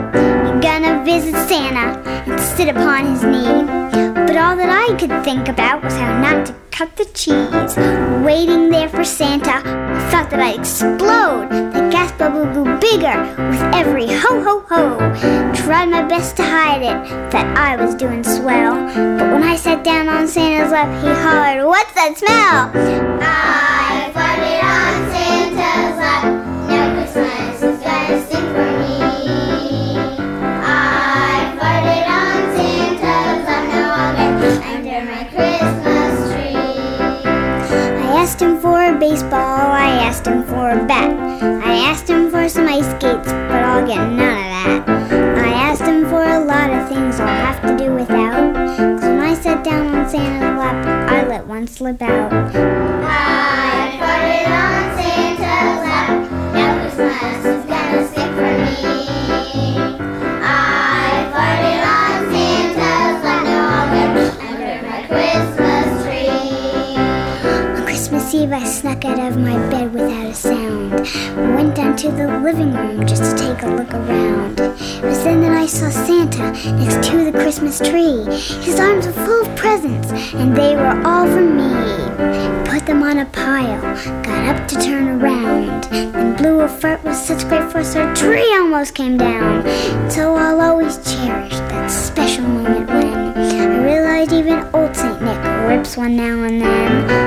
You're 0.46 0.61
gonna 0.61 1.03
visit 1.05 1.35
Santa 1.48 1.98
and 2.31 2.40
sit 2.40 2.68
upon 2.68 3.07
his 3.07 3.24
knee. 3.24 3.64
But 4.14 4.37
all 4.37 4.55
that 4.55 4.70
I 4.70 4.94
could 5.00 5.24
think 5.24 5.48
about 5.48 5.83
was 5.83 5.94
how 5.94 6.20
not 6.20 6.46
to 6.46 6.63
cut 6.74 6.96
the 6.96 7.04
cheese. 7.14 7.76
Waiting 8.26 8.68
there 8.68 8.88
for 8.88 9.04
Santa, 9.04 9.62
I 9.64 10.10
thought 10.10 10.28
that 10.30 10.40
I'd 10.40 10.58
explode. 10.58 11.48
The 11.72 11.88
gas 11.92 12.10
bubble 12.18 12.46
grew 12.52 12.78
bigger 12.80 13.16
with 13.48 13.62
every 13.72 14.08
ho 14.08 14.42
ho 14.42 14.64
ho. 14.68 14.98
Tried 15.54 15.90
my 15.90 16.02
best 16.02 16.37
to 16.38 16.42
hide 16.42 16.82
it, 16.82 17.30
that 17.30 17.46
I 17.56 17.76
was 17.76 17.94
doing 17.94 18.24
swell. 18.24 18.74
But 18.74 19.30
when 19.32 19.44
I 19.44 19.54
sat 19.54 19.84
down 19.84 20.08
on 20.08 20.26
Santa's 20.26 20.72
lap, 20.72 20.90
he 21.00 21.10
hollered, 21.22 21.64
What's 21.64 21.94
that 21.94 22.18
smell? 22.18 22.72
I 23.22 24.10
farted 24.12 24.60
on 24.74 24.94
Santa's 25.14 25.98
lap. 25.98 26.43
For 38.84 38.96
a 38.96 38.98
baseball. 38.98 39.70
I 39.72 39.88
asked 40.06 40.26
him 40.26 40.42
for 40.44 40.70
a 40.70 40.84
bat. 40.84 41.10
I 41.64 41.74
asked 41.90 42.08
him 42.08 42.30
for 42.30 42.48
some 42.48 42.68
ice 42.68 42.84
skates, 42.84 43.32
but 43.32 43.62
I'll 43.62 43.86
get 43.86 43.96
none 43.96 44.38
of 44.44 44.86
that. 44.86 45.38
I 45.38 45.52
asked 45.52 45.82
him 45.82 46.04
for 46.08 46.22
a 46.22 46.40
lot 46.40 46.70
of 46.70 46.88
things 46.88 47.18
I'll 47.20 47.26
have 47.28 47.60
to 47.62 47.82
do 47.82 47.94
without. 47.94 48.54
Cause 48.54 49.02
when 49.02 49.20
I 49.20 49.34
sat 49.34 49.64
down 49.64 49.94
on 49.94 50.08
Santa's 50.08 50.58
lap, 50.58 50.86
I 51.10 51.26
let 51.26 51.46
one 51.46 51.66
slip 51.66 52.02
out. 52.02 52.32
I 52.32 53.63
Out 69.02 69.33
of 69.33 69.37
my 69.37 69.59
bed 69.68 69.92
without 69.92 70.26
a 70.26 70.35
sound. 70.35 70.92
Went 71.54 71.74
down 71.74 71.94
to 71.96 72.11
the 72.11 72.38
living 72.38 72.72
room 72.72 73.07
just 73.07 73.37
to 73.37 73.37
take 73.37 73.62
a 73.62 73.66
look 73.66 73.92
around. 73.92 74.59
It 74.59 75.02
was 75.04 75.22
then 75.24 75.42
that 75.42 75.52
I 75.52 75.66
saw 75.66 75.90
Santa 75.90 76.52
next 76.78 77.07
to 77.09 77.30
the 77.30 77.33
Christmas 77.33 77.80
tree. 77.80 78.24
His 78.62 78.80
arms 78.80 79.07
were 79.07 79.12
full 79.12 79.46
of 79.46 79.57
presents, 79.57 80.11
and 80.33 80.57
they 80.57 80.74
were 80.74 81.02
all 81.04 81.26
for 81.26 81.42
me. 81.42 82.70
Put 82.70 82.87
them 82.87 83.02
on 83.02 83.18
a 83.18 83.26
pile, 83.26 83.83
got 84.22 84.57
up 84.57 84.68
to 84.68 84.76
turn 84.76 85.20
around, 85.20 85.85
then 85.85 86.37
blew 86.37 86.61
a 86.61 86.68
fart 86.68 87.04
with 87.04 87.16
such 87.16 87.46
great 87.48 87.70
force 87.70 87.96
our 87.96 88.14
tree 88.14 88.54
almost 88.54 88.94
came 88.94 89.18
down. 89.18 89.68
So 90.11 90.35
I'll 90.35 90.61
always 90.62 90.96
cherish 90.98 91.52
that 91.52 91.88
special 91.88 92.44
moment 92.44 92.88
when 92.88 93.35
I 93.37 93.85
realized 93.85 94.33
even 94.33 94.64
old 94.72 94.96
Saint 94.96 95.20
Nick 95.20 95.68
rips 95.68 95.96
one 95.96 96.16
now 96.16 96.42
and 96.44 96.62
then. 96.62 97.23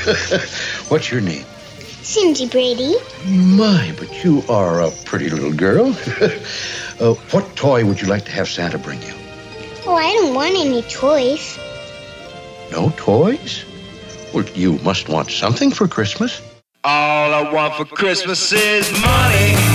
What's 0.88 1.10
your 1.10 1.20
name? 1.20 1.44
Cindy 2.02 2.48
Brady. 2.48 2.96
My, 3.26 3.94
but 3.98 4.24
you 4.24 4.42
are 4.48 4.80
a 4.80 4.90
pretty 5.04 5.30
little 5.30 5.52
girl. 5.52 5.88
uh, 7.00 7.14
what 7.30 7.56
toy 7.56 7.84
would 7.84 8.00
you 8.00 8.08
like 8.08 8.24
to 8.24 8.32
have 8.32 8.48
Santa 8.48 8.78
bring 8.78 9.00
you? 9.02 9.14
Oh, 9.86 9.94
I 9.94 10.12
don't 10.14 10.34
want 10.34 10.56
any 10.56 10.82
toys. 10.82 11.58
No 12.72 12.92
toys? 12.96 13.64
Well, 14.32 14.44
you 14.54 14.78
must 14.78 15.08
want 15.08 15.30
something 15.30 15.70
for 15.70 15.88
Christmas. 15.88 16.40
All 16.84 17.34
I 17.34 17.52
want 17.52 17.74
for 17.74 17.84
Christmas 17.84 18.52
is 18.52 18.90
money. 19.02 19.54
Money. 19.54 19.69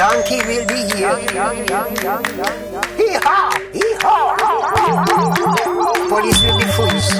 Donkey 0.00 0.40
will 0.48 0.64
be 0.64 0.80
here. 0.96 1.12
Hee-haw! 2.96 3.52
Hee-haw! 3.74 4.32
Police 6.08 6.40
will 6.42 6.56
be 6.58 6.64
freeze. 6.72 7.10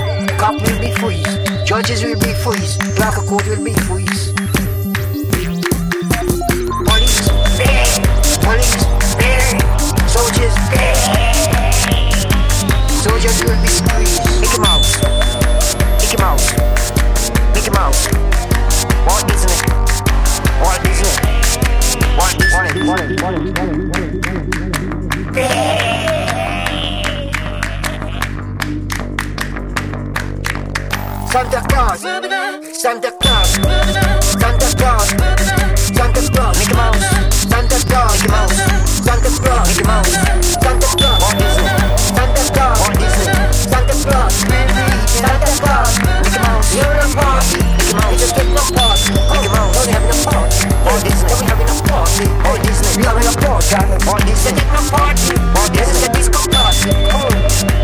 Cop 0.41 0.55
will 0.55 0.81
be 0.81 0.91
freeze. 0.93 1.29
Judges 1.69 2.03
will 2.03 2.19
be 2.19 2.33
freeze. 2.41 2.79
Of 2.99 3.17
court 3.29 3.47
will 3.49 3.63
be 3.63 3.75
freeze. 3.85 4.33
Police, 6.89 7.29
bang! 7.61 8.01
Police, 8.41 8.85
bang! 9.21 9.61
Soldiers, 10.09 10.57
bang! 10.73 10.97
Soldiers 12.89 13.45
will 13.45 13.61
be 13.61 13.69
squeezed. 13.69 14.25
Mickey 14.41 14.59
Mouse. 14.59 14.97
Mickey 16.01 16.17
Mouse. 16.17 16.49
Mickey 17.55 17.71
Mouse. 17.73 18.09
Walt 19.07 19.29
Disney. 19.29 19.70
Santa 22.71 22.87
Claus, 31.67 32.01
Santa 32.73 33.11
Claus, 33.19 33.51
Santa 34.23 34.71
Claus, 34.77 35.09
Santa 35.91 36.23
Claus, 36.31 36.59
Mickey 36.59 36.75
Mouse, 36.75 37.03
Santa 37.43 37.77
Claus, 37.89 38.15
Mickey 38.15 38.31
Mouse, 38.31 38.55
Santa 39.03 39.31
Claus, 39.43 39.67
Mickey 39.67 39.85
Mouse, 39.85 40.15
Santa 40.63 40.87
Claus, 40.95 41.19
Walt 41.21 41.35
Disney, 41.39 41.67
Santa 41.99 42.43
Claus, 42.55 42.79
Walt 42.79 42.95
Disney, 43.01 43.27
Santa 43.67 43.95
Claus, 44.07 44.35
Santa 45.19 45.51
Claus, 45.59 45.95
Mickey 46.23 46.39
Mouse, 46.39 46.71
you're 46.77 46.87
a 46.87 47.09
party, 47.19 47.59
Mickey 47.67 47.95
Mouse, 47.99 48.15
just 48.21 48.35
get 48.37 48.47
no 48.47 48.63
party, 48.79 49.11
Mickey 49.11 49.49
Mouse, 49.51 49.75
don't 49.75 49.91
having 49.91 50.11
a 50.11 50.23
party, 50.23 50.50
Walt 50.85 51.03
Disney, 51.05 51.35
we 51.41 51.47
having 51.47 51.69
a 51.69 51.77
party, 51.89 52.25
Disney, 52.65 52.91
we 52.97 53.05
having 53.05 53.27
a 53.27 53.35
party, 53.37 53.77
Walt 54.07 54.23
Disney, 54.27 54.53
get 54.57 54.69
no 54.73 54.81
party, 54.91 55.35
Walt 55.55 55.71
Disney, 55.73 56.01
the 56.01 56.09
disco 56.15 56.41
party, 56.51 56.91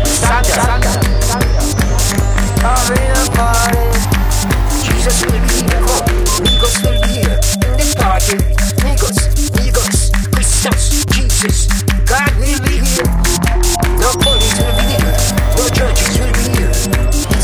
Santa, 0.05 0.53
Santa, 0.57 0.91
having 2.61 3.11
a 3.11 3.25
party. 3.35 4.17
Jesus 4.83 5.23
will 5.23 5.39
be 5.39 5.47
here. 5.63 5.79
Migos 6.43 6.75
will 6.83 6.99
be 7.01 7.07
here. 7.21 7.39
This 7.77 7.95
party. 7.95 8.35
Migos, 8.83 9.17
Migos, 9.55 10.11
Christmas, 10.33 11.05
Jesus. 11.15 11.67
God 12.05 12.31
will 12.41 12.59
be 12.65 12.83
here. 12.83 13.07
No 14.01 14.11
police 14.19 14.51
will 14.59 14.75
be 14.75 14.85
here. 14.99 15.15
No 15.55 15.63
churches 15.71 16.19
will 16.19 16.33
be 16.33 16.45
here. 16.59 16.71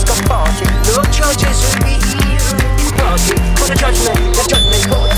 A 0.04 0.16
party. 0.28 0.66
No 0.91 0.99
churches 1.16 1.58
will 1.64 1.80
be 1.88 1.95
here. 2.04 2.41
Party. 2.99 3.36
For 3.56 3.68
the 3.72 3.76
judgment, 3.80 4.20
the 4.36 4.43
judgment 4.49 4.84
party, 4.91 5.12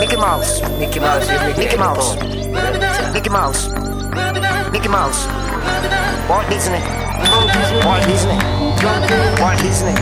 Mickey 0.00 0.16
Mouse, 0.16 0.60
Mickey 0.78 0.98
Mouse, 1.00 1.28
Mickey 1.58 1.76
Mouse, 1.76 2.16
Mickey 3.12 3.28
Mouse, 3.28 3.68
Mickey 3.72 4.38
Mouse, 4.38 4.70
Mickey 4.72 4.88
Mouse, 4.88 5.39
Walt 6.30 6.46
Disney. 6.48 6.78
Walt 7.84 8.06
Disney. 8.06 8.38
Walt 9.42 9.58
Disney. 9.58 9.94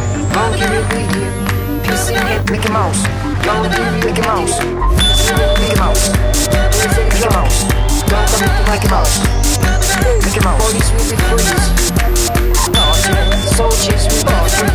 Mickey 2.52 2.68
Mouse. 2.68 3.00
Mickey 4.04 4.20
Mouse. 4.28 4.60
Mickey 4.60 5.80
Mouse. 5.80 6.12
Mickey 7.08 7.32
Mouse. 7.32 7.64
Mickey 8.68 8.88
Mouse. 8.92 9.16
Mickey 10.20 10.40
Mouse. 10.44 10.60
Police 10.68 10.90
will 10.92 11.08
be 11.08 11.16
freeze. 11.16 11.66
Soldiers 13.56 14.04
will 14.12 14.28
be. 14.28 14.68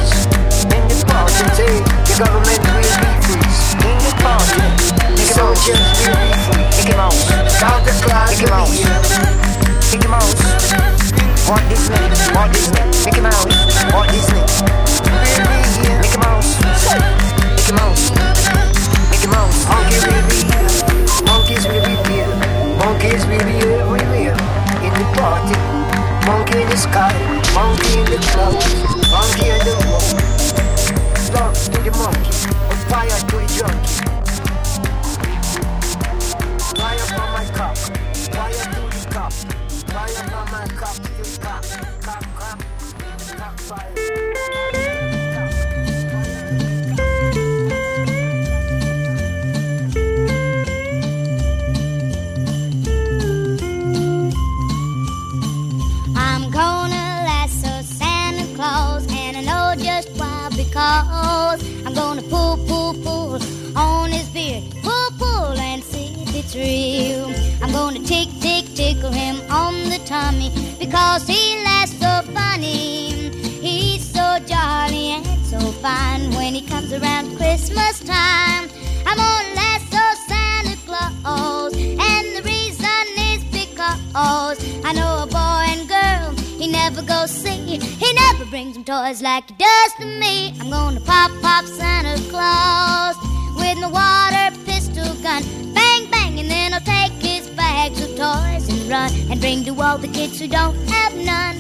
In 0.74 0.82
the 0.90 0.98
party, 1.06 1.46
the 1.54 2.14
government 2.18 2.66
will 2.66 2.98
be 2.98 3.14
freeze. 3.30 3.78
In 3.78 3.94
the 4.02 4.10
party, 4.26 4.66
soldiers 5.22 5.86
will 6.02 6.18
be 6.18 6.34
freeze. 6.50 6.82
Mickey 6.82 6.98
Mouse. 6.98 7.22
Mickey 8.32 8.50
Mouse. 8.50 8.82
Mickey 9.94 10.08
Mouse. 10.08 11.13
Walt 11.48 11.62
Disney, 11.70 12.00
Walt 12.34 12.52
Disney, 12.54 12.82
Mickey 13.06 13.22
Mouse, 13.22 13.46
Walt 13.94 14.08
Disney. 14.10 14.42
Mickey 15.04 16.18
Mouse, 16.20 16.60
Mickey 16.62 17.74
Mouse, 17.74 18.12
Mickey 19.12 19.28
Mouse. 19.28 19.66
Monkey 19.68 19.98
will 20.08 20.24
be 20.28 20.38
here, 20.48 20.70
monkeys 21.26 21.66
will 21.68 21.84
be 21.84 21.96
here, 22.10 22.32
monkeys 22.78 23.24
will 23.26 23.44
be 23.44 23.56
everywhere. 23.62 24.36
In 24.84 24.92
the 24.94 25.06
party. 25.16 25.58
Monkey 26.26 26.62
in 26.62 26.70
the 26.70 26.78
sky, 26.78 27.14
monkey 27.54 28.00
in 28.00 28.06
the 28.06 28.18
clouds, 28.32 28.66
monkey 29.12 29.50
in 29.50 29.60
the 29.60 29.74
road. 29.84 30.02
Stop 31.18 31.54
to 31.54 31.80
the 31.84 31.92
monkey, 32.00 32.32
fire 32.88 33.20
to 33.28 33.36
the 33.36 33.48
junkie. 33.52 34.00
Fire 36.80 37.06
from 37.12 37.30
my 37.34 37.44
cup, 37.58 37.76
fire 37.78 38.54
to 38.54 38.82
the 38.88 39.02
cup, 39.12 39.34
fire 39.94 40.08
from 40.08 40.52
my 40.52 40.66
cup 40.80 40.96
to 40.96 41.12
the 41.20 41.40
cup, 41.40 41.64
cup, 42.02 42.24
because 70.86 71.26
he 71.28 71.64
laughs 71.64 71.98
so 71.98 72.14
funny. 72.34 73.30
He's 73.68 74.04
so 74.06 74.38
jolly 74.46 75.16
and 75.16 75.26
so 75.46 75.60
fine 75.84 76.30
when 76.32 76.54
he 76.54 76.62
comes 76.62 76.92
around 76.92 77.38
Christmas 77.38 78.00
time. 78.02 78.70
I'm 79.06 79.18
gonna 79.18 79.56
lasso 79.60 80.04
Santa 80.28 80.76
Claus, 80.86 81.74
and 81.74 82.26
the 82.36 82.42
reason 82.44 83.06
is 83.32 83.42
because 83.46 84.58
I 84.84 84.92
know 84.94 85.24
a 85.24 85.28
boy 85.28 85.64
and 85.74 85.88
girl 85.88 86.32
he 86.60 86.68
never 86.68 87.02
goes 87.02 87.32
see. 87.32 87.80
He 88.04 88.14
never 88.14 88.46
brings 88.46 88.76
him 88.76 88.84
toys 88.84 89.22
like 89.22 89.50
he 89.50 89.56
does 89.56 89.94
to 90.00 90.06
me. 90.06 90.54
I'm 90.60 90.70
gonna 90.70 91.00
pop, 91.00 91.32
pop 91.42 91.66
Santa 91.66 92.22
Claus 92.30 93.16
with 93.56 93.78
my 93.80 93.88
water 93.88 94.64
pistol 95.04 95.22
gun. 95.24 95.44
Bang, 95.74 96.10
bang, 96.10 96.40
and 96.40 96.50
then 96.50 96.74
I'll 96.74 96.82
take 96.82 97.12
his 97.22 97.50
bags 97.50 98.02
of 98.02 98.10
toys 98.10 98.70
and 98.70 98.90
run 98.90 99.12
and 99.30 99.40
bring 99.40 99.64
to 99.66 99.82
all 99.82 99.98
the 99.98 100.08
kids 100.08 100.40
who 100.40 100.48
don't 100.48 100.76
have 100.90 101.16
none. 101.16 101.58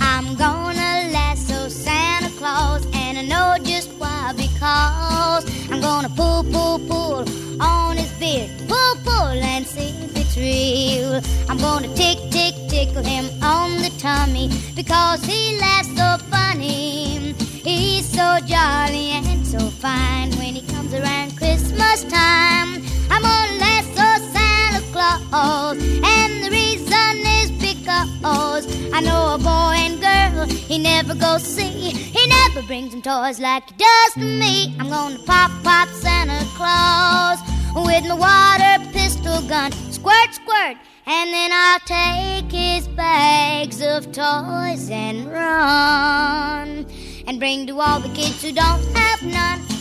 I'm 0.00 0.34
gonna 0.36 1.10
lasso 1.12 1.68
Santa 1.68 2.30
Claus, 2.38 2.86
and 2.92 3.18
I 3.18 3.22
know 3.22 3.56
just 3.62 3.90
why 3.98 4.32
because 4.36 5.44
I'm 5.70 5.80
gonna 5.80 6.10
pull, 6.10 6.44
pull, 6.44 6.78
pull 6.78 7.24
on 7.62 7.96
his 7.96 8.10
beard, 8.12 8.50
pull, 8.68 8.96
pull, 9.04 9.42
and 9.42 9.66
see 9.66 9.92
I'm 10.36 11.58
gonna 11.58 11.94
tick, 11.94 12.18
tick, 12.30 12.54
tickle 12.68 13.04
him 13.04 13.26
on 13.40 13.76
the 13.82 13.90
tummy 14.00 14.50
because 14.74 15.24
he 15.24 15.56
laughs 15.60 15.86
so 15.96 16.18
funny. 16.28 17.34
He's 17.38 18.08
so 18.08 18.38
jolly 18.44 19.12
and 19.12 19.46
so 19.46 19.60
fine 19.60 20.32
when 20.32 20.56
he 20.56 20.62
comes 20.72 20.92
around 20.92 21.36
Christmas 21.36 22.02
time. 22.04 22.82
I'm 23.10 23.22
gonna 23.22 23.58
lasso 23.60 24.24
Santa 24.32 24.82
Claus, 24.90 25.78
and 25.78 26.42
the 26.42 26.50
reason 26.50 27.16
is 27.38 27.52
because 27.52 28.66
I 28.92 29.00
know 29.02 29.34
a 29.34 29.38
boy 29.38 29.76
and 29.78 30.00
girl 30.00 30.46
he 30.46 30.78
never 30.78 31.14
goes 31.14 31.44
see. 31.44 31.92
He 31.92 32.26
never 32.26 32.66
brings 32.66 32.92
him 32.92 33.02
toys 33.02 33.38
like 33.38 33.70
he 33.70 33.76
does 33.76 34.14
to 34.14 34.20
me. 34.20 34.74
I'm 34.80 34.88
gonna 34.88 35.20
pop, 35.20 35.52
pop 35.62 35.88
Santa 35.90 36.44
Claus 36.56 37.38
with 37.82 38.04
my 38.06 38.14
water 38.14 38.90
pistol 38.92 39.42
gun, 39.48 39.72
squirt, 39.90 40.32
squirt, 40.32 40.76
and 41.06 41.32
then 41.32 41.50
I'll 41.52 41.80
take 41.80 42.50
his 42.50 42.86
bags 42.88 43.82
of 43.82 44.12
toys 44.12 44.90
and 44.90 45.26
run 45.30 46.86
and 47.26 47.38
bring 47.38 47.66
to 47.66 47.80
all 47.80 48.00
the 48.00 48.08
kids 48.14 48.42
who 48.42 48.52
don't 48.52 48.82
have 48.96 49.22
none. 49.22 49.73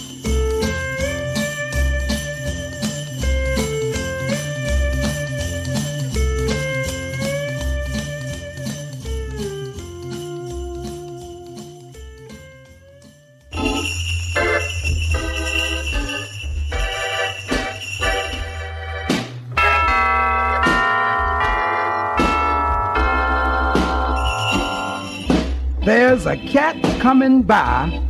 A 26.26 26.38
cat 26.38 26.82
coming 27.01 27.41
by 27.41 28.01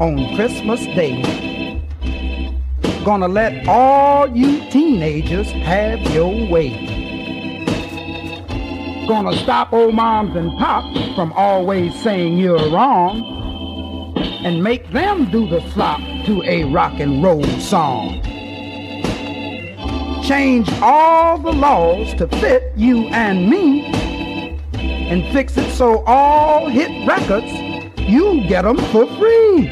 on 0.00 0.34
Christmas 0.34 0.80
Day. 0.96 1.20
Gonna 3.04 3.28
let 3.28 3.68
all 3.68 4.34
you 4.34 4.60
teenagers 4.70 5.50
have 5.50 6.00
your 6.14 6.32
way. 6.48 6.70
Gonna 9.06 9.36
stop 9.36 9.74
old 9.74 9.94
moms 9.94 10.34
and 10.36 10.56
pops 10.58 11.14
from 11.14 11.34
always 11.34 11.94
saying 12.02 12.38
you're 12.38 12.70
wrong 12.70 14.14
and 14.42 14.62
make 14.62 14.90
them 14.92 15.30
do 15.30 15.46
the 15.46 15.60
flop 15.72 16.00
to 16.24 16.42
a 16.44 16.64
rock 16.64 16.98
and 16.98 17.22
roll 17.22 17.44
song. 17.60 18.22
Change 20.22 20.72
all 20.80 21.36
the 21.36 21.52
laws 21.52 22.14
to 22.14 22.26
fit 22.38 22.72
you 22.74 23.06
and 23.08 23.50
me 23.50 23.93
and 25.08 25.24
fix 25.32 25.56
it 25.56 25.70
so 25.72 26.02
all 26.06 26.68
hit 26.68 27.06
records 27.06 27.52
you 27.98 28.46
get 28.48 28.62
them 28.62 28.76
for 28.92 29.06
free. 29.16 29.62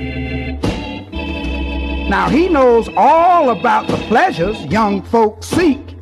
Now 2.09 2.29
he 2.29 2.49
knows 2.49 2.89
all 2.97 3.51
about 3.51 3.89
the 3.89 3.97
pleasures 4.09 4.63
young 4.67 5.03
folks 5.03 5.47
seek. 5.47 5.97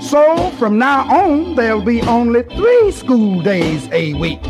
So 0.00 0.50
from 0.58 0.78
now 0.78 1.08
on 1.10 1.54
there'll 1.54 1.80
be 1.80 2.02
only 2.02 2.42
three 2.42 2.92
school 2.92 3.40
days 3.42 3.88
a 3.90 4.14
week. 4.14 4.42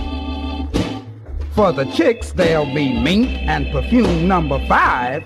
For 1.53 1.73
the 1.73 1.85
chicks 1.95 2.33
there'll 2.33 2.75
be 2.75 3.01
mink 3.01 3.29
and 3.49 3.71
perfume 3.71 4.27
number 4.27 4.59
five 4.67 5.25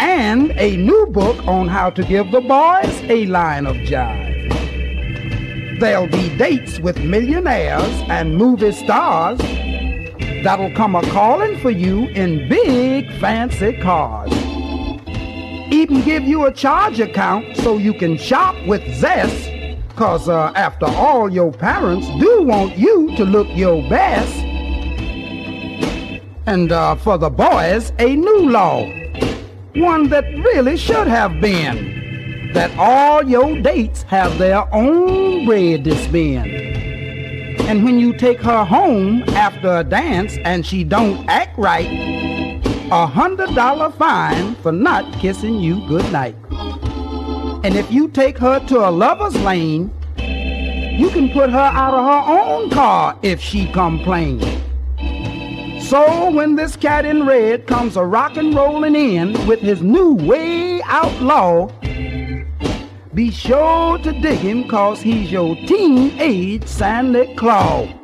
and 0.00 0.52
a 0.52 0.76
new 0.76 1.06
book 1.06 1.46
on 1.46 1.68
how 1.68 1.90
to 1.90 2.02
give 2.02 2.30
the 2.30 2.40
boys 2.40 3.02
a 3.10 3.26
line 3.26 3.66
of 3.66 3.76
jive. 3.76 4.23
There'll 5.80 6.06
be 6.06 6.34
dates 6.36 6.78
with 6.78 7.02
millionaires 7.02 7.92
and 8.08 8.36
movie 8.36 8.70
stars 8.70 9.38
that'll 10.44 10.70
come 10.76 10.94
a 10.94 11.02
calling 11.10 11.58
for 11.58 11.70
you 11.70 12.06
in 12.08 12.48
big 12.48 13.10
fancy 13.18 13.72
cars. 13.80 14.32
Even 15.72 16.02
give 16.02 16.22
you 16.22 16.46
a 16.46 16.52
charge 16.52 17.00
account 17.00 17.56
so 17.56 17.76
you 17.78 17.92
can 17.92 18.16
shop 18.16 18.54
with 18.68 18.82
zest. 18.94 19.50
Cause 19.96 20.28
uh, 20.28 20.52
after 20.54 20.86
all, 20.86 21.28
your 21.28 21.50
parents 21.50 22.06
do 22.20 22.42
want 22.42 22.78
you 22.78 23.14
to 23.16 23.24
look 23.24 23.48
your 23.50 23.82
best. 23.90 24.32
And 26.46 26.70
uh, 26.70 26.94
for 26.94 27.18
the 27.18 27.30
boys, 27.30 27.92
a 27.98 28.14
new 28.14 28.48
law. 28.48 28.86
One 29.74 30.08
that 30.10 30.24
really 30.24 30.76
should 30.76 31.08
have 31.08 31.40
been 31.40 32.03
that 32.54 32.70
all 32.78 33.28
your 33.28 33.60
dates 33.60 34.02
have 34.04 34.38
their 34.38 34.72
own 34.72 35.44
bread 35.44 35.82
to 35.84 35.94
spend. 36.04 36.46
And 37.68 37.84
when 37.84 37.98
you 37.98 38.12
take 38.16 38.40
her 38.40 38.64
home 38.64 39.24
after 39.30 39.78
a 39.78 39.84
dance 39.84 40.38
and 40.44 40.64
she 40.64 40.84
don't 40.84 41.28
act 41.28 41.58
right, 41.58 41.88
a 42.92 43.06
hundred 43.06 43.54
dollar 43.56 43.90
fine 43.90 44.54
for 44.56 44.70
not 44.70 45.12
kissing 45.18 45.56
you 45.56 45.86
goodnight. 45.88 46.36
And 47.64 47.74
if 47.74 47.90
you 47.90 48.08
take 48.08 48.38
her 48.38 48.60
to 48.66 48.88
a 48.88 48.90
lover's 48.90 49.36
lane, 49.42 49.90
you 50.18 51.10
can 51.10 51.30
put 51.30 51.50
her 51.50 51.58
out 51.58 51.94
of 51.94 52.04
her 52.04 52.40
own 52.40 52.70
car 52.70 53.18
if 53.22 53.40
she 53.40 53.66
complains. 53.72 54.44
So 55.88 56.30
when 56.30 56.54
this 56.54 56.76
cat 56.76 57.04
in 57.04 57.26
red 57.26 57.66
comes 57.66 57.96
a 57.96 58.04
rockin' 58.04 58.54
rollin' 58.54 58.94
in 58.94 59.32
with 59.46 59.60
his 59.60 59.82
new 59.82 60.14
way 60.14 60.82
outlaw, 60.82 61.68
be 63.14 63.30
sure 63.30 63.96
to 63.98 64.12
dig 64.20 64.40
him 64.40 64.66
cause 64.66 65.00
he's 65.00 65.30
your 65.30 65.54
teenage 65.66 66.66
Santa 66.66 67.32
Claus. 67.36 68.03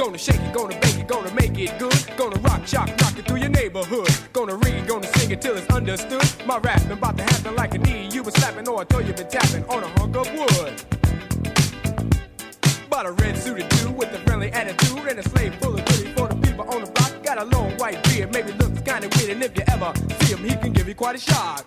Gonna 0.00 0.16
shake 0.16 0.40
it, 0.40 0.54
gonna 0.54 0.80
bake 0.80 0.96
it, 0.96 1.06
gonna 1.06 1.34
make 1.34 1.58
it 1.58 1.78
good. 1.78 2.16
Gonna 2.16 2.40
rock, 2.40 2.66
shock, 2.66 2.88
rock 3.02 3.18
it 3.18 3.26
through 3.26 3.36
your 3.36 3.50
neighborhood. 3.50 4.08
Gonna 4.32 4.56
read, 4.56 4.88
gonna 4.88 5.06
sing 5.18 5.30
it 5.30 5.42
till 5.42 5.54
it's 5.54 5.66
understood. 5.68 6.24
My 6.46 6.56
rap 6.56 6.90
about 6.90 7.18
to 7.18 7.22
happen 7.22 7.54
like 7.54 7.74
a 7.74 7.78
knee. 7.80 8.08
You 8.10 8.22
been 8.22 8.32
slapping 8.32 8.66
or 8.66 8.80
I 8.80 8.84
thought 8.84 9.04
you 9.04 9.12
been 9.12 9.28
tapping 9.28 9.62
on 9.66 9.84
a 9.84 9.88
hunk 10.00 10.16
of 10.16 10.26
wood. 10.32 10.72
Bought 12.88 13.04
a 13.04 13.12
red 13.12 13.36
suited 13.36 13.68
dude 13.68 13.94
with 13.94 14.14
a 14.14 14.18
friendly 14.20 14.50
attitude 14.52 15.06
and 15.06 15.18
a 15.18 15.28
slave 15.28 15.54
full 15.56 15.74
of 15.74 15.84
goodies 15.84 16.14
for 16.14 16.28
the 16.28 16.36
people 16.36 16.64
on 16.70 16.82
the 16.82 16.90
block. 16.92 17.22
Got 17.22 17.42
a 17.42 17.44
long 17.44 17.72
white 17.76 18.02
beard, 18.04 18.32
maybe 18.32 18.52
looks 18.52 18.80
kinda 18.80 19.10
weird, 19.18 19.32
and 19.32 19.42
if 19.42 19.54
you 19.54 19.64
ever 19.68 19.92
see 20.20 20.34
him, 20.34 20.38
he 20.38 20.56
can 20.56 20.72
give 20.72 20.88
you 20.88 20.94
quite 20.94 21.16
a 21.16 21.20
shock. 21.20 21.66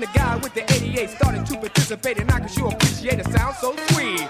And 0.00 0.08
the 0.08 0.18
guy 0.18 0.36
with 0.36 0.54
the 0.54 0.62
88 0.72 1.10
started 1.10 1.44
to 1.44 1.58
participate, 1.58 2.18
and 2.20 2.30
I 2.32 2.40
could 2.40 2.50
sure 2.50 2.72
appreciate 2.72 3.22
the 3.22 3.30
sound 3.30 3.54
so 3.56 3.76
sweet. 3.92 4.24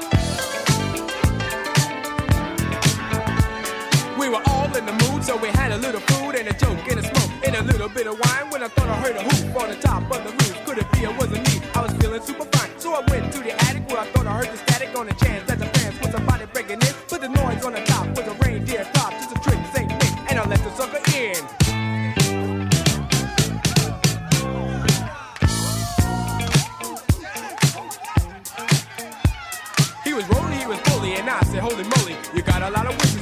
We 4.18 4.28
were 4.28 4.42
all 4.50 4.66
in 4.76 4.84
the 4.84 4.96
mood, 5.04 5.22
so 5.22 5.36
we 5.36 5.46
had 5.50 5.70
a 5.70 5.78
little 5.78 6.00
food 6.00 6.34
and 6.34 6.48
a 6.48 6.54
joke 6.54 6.90
and 6.90 6.98
a 6.98 7.02
smoke 7.02 7.30
and 7.46 7.54
a 7.54 7.62
little 7.62 7.88
bit 7.88 8.08
of 8.08 8.18
wine. 8.18 8.50
When 8.50 8.64
I 8.64 8.68
thought 8.68 8.88
I 8.88 8.96
heard 8.96 9.14
a 9.14 9.22
hoop 9.22 9.62
on 9.62 9.68
the 9.68 9.76
top 9.76 10.02
of 10.10 10.24
the 10.24 10.32
roof, 10.42 10.58
could 10.66 10.78
it 10.78 10.90
be 10.90 11.04
it 11.04 11.16
wasn't 11.16 11.46
me? 11.46 11.62
I 11.72 11.82
was 11.82 11.92
feeling 12.02 12.22
super 12.22 12.46
fine, 12.46 12.70
so 12.80 12.94
I 12.94 13.08
went 13.08 13.32
to 13.34 13.38
the 13.38 13.52
attic 13.66 13.88
where 13.88 14.00
I 14.00 14.06
thought 14.06 14.26
I 14.26 14.38
heard 14.38 14.50
the 14.50 14.56
static 14.56 14.98
on 14.98 15.06
the 15.06 15.14
chance 15.14 15.46
that 15.46 15.60
the 15.60 15.79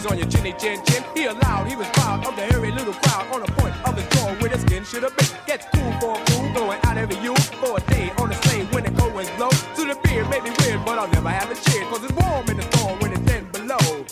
on 0.09 0.19
your 0.19 0.27
chinny 0.29 0.53
chin 0.55 0.81
chin. 0.87 1.05
He 1.15 1.27
allowed, 1.27 1.69
he 1.69 1.77
was 1.77 1.87
proud 1.89 2.27
of 2.27 2.35
the 2.37 2.43
hairy 2.43 2.73
little 2.73 2.95
crowd 2.95 3.27
on 3.33 3.41
the 3.41 3.53
point 3.53 3.75
of 3.87 3.95
the 3.95 4.03
door 4.17 4.35
where 4.41 4.51
the 4.51 4.59
skin 4.59 4.85
should 4.85 5.03
have 5.03 5.17
been. 5.17 5.29
Gets 5.47 5.67
cool 5.75 5.93
for 6.01 6.21
a 6.21 6.25
fool, 6.27 6.53
going 6.55 6.79
out 6.85 6.97
every 6.97 7.17
you 7.17 7.35
for 7.61 7.77
a 7.77 7.81
day 7.93 8.11
on 8.19 8.29
the 8.29 8.35
sleigh 8.35 8.65
when 8.73 8.85
the 8.85 8.91
cold 9.01 9.15
winds 9.15 9.31
blow. 9.33 9.51
To 9.51 9.85
the 9.85 9.99
beer 10.05 10.25
may 10.29 10.41
be 10.41 10.51
weird, 10.61 10.85
but 10.85 10.99
I'll 10.99 11.09
never 11.09 11.29
have 11.29 11.51
a 11.51 11.71
cheer, 11.71 11.85
cause 11.87 12.03
it's 12.05 12.13
warm 12.13 12.49
in 12.49 12.57
the 12.57 12.63
storm 12.73 12.99
when 13.01 13.13
it's 13.13 13.25
10 13.31 13.51
below. 13.53 14.05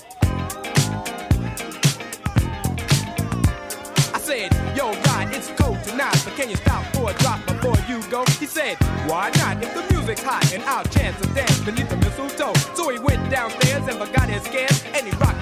I 4.15 4.19
said, 4.19 4.53
yo, 4.77 4.93
right, 4.93 5.29
it's 5.33 5.51
cold 5.61 5.83
tonight, 5.85 6.21
but 6.25 6.35
can 6.37 6.51
you 6.51 6.57
stop 6.57 6.85
for 6.95 7.11
a 7.11 7.15
drop 7.15 7.45
before 7.47 7.77
you 7.89 8.03
go? 8.11 8.25
He 8.39 8.47
said, 8.47 8.77
why 9.09 9.31
not? 9.37 9.63
If 9.63 9.73
the 9.73 9.83
music's 9.95 10.23
hot 10.23 10.53
and 10.53 10.63
our 10.65 10.85
chance 10.85 11.21
to 11.21 11.29
dance 11.33 11.61
beneath 11.61 11.89
the 11.89 11.97
mistletoe. 11.97 12.55
So 12.75 12.91
he 12.91 12.99
went 12.99 13.31
downstairs 13.31 13.87
and 13.89 13.99
forgot 13.99 14.29
his 14.29 14.43
scans, 14.43 14.83
and 14.95 15.07
he 15.07 15.13
rocked 15.19 15.36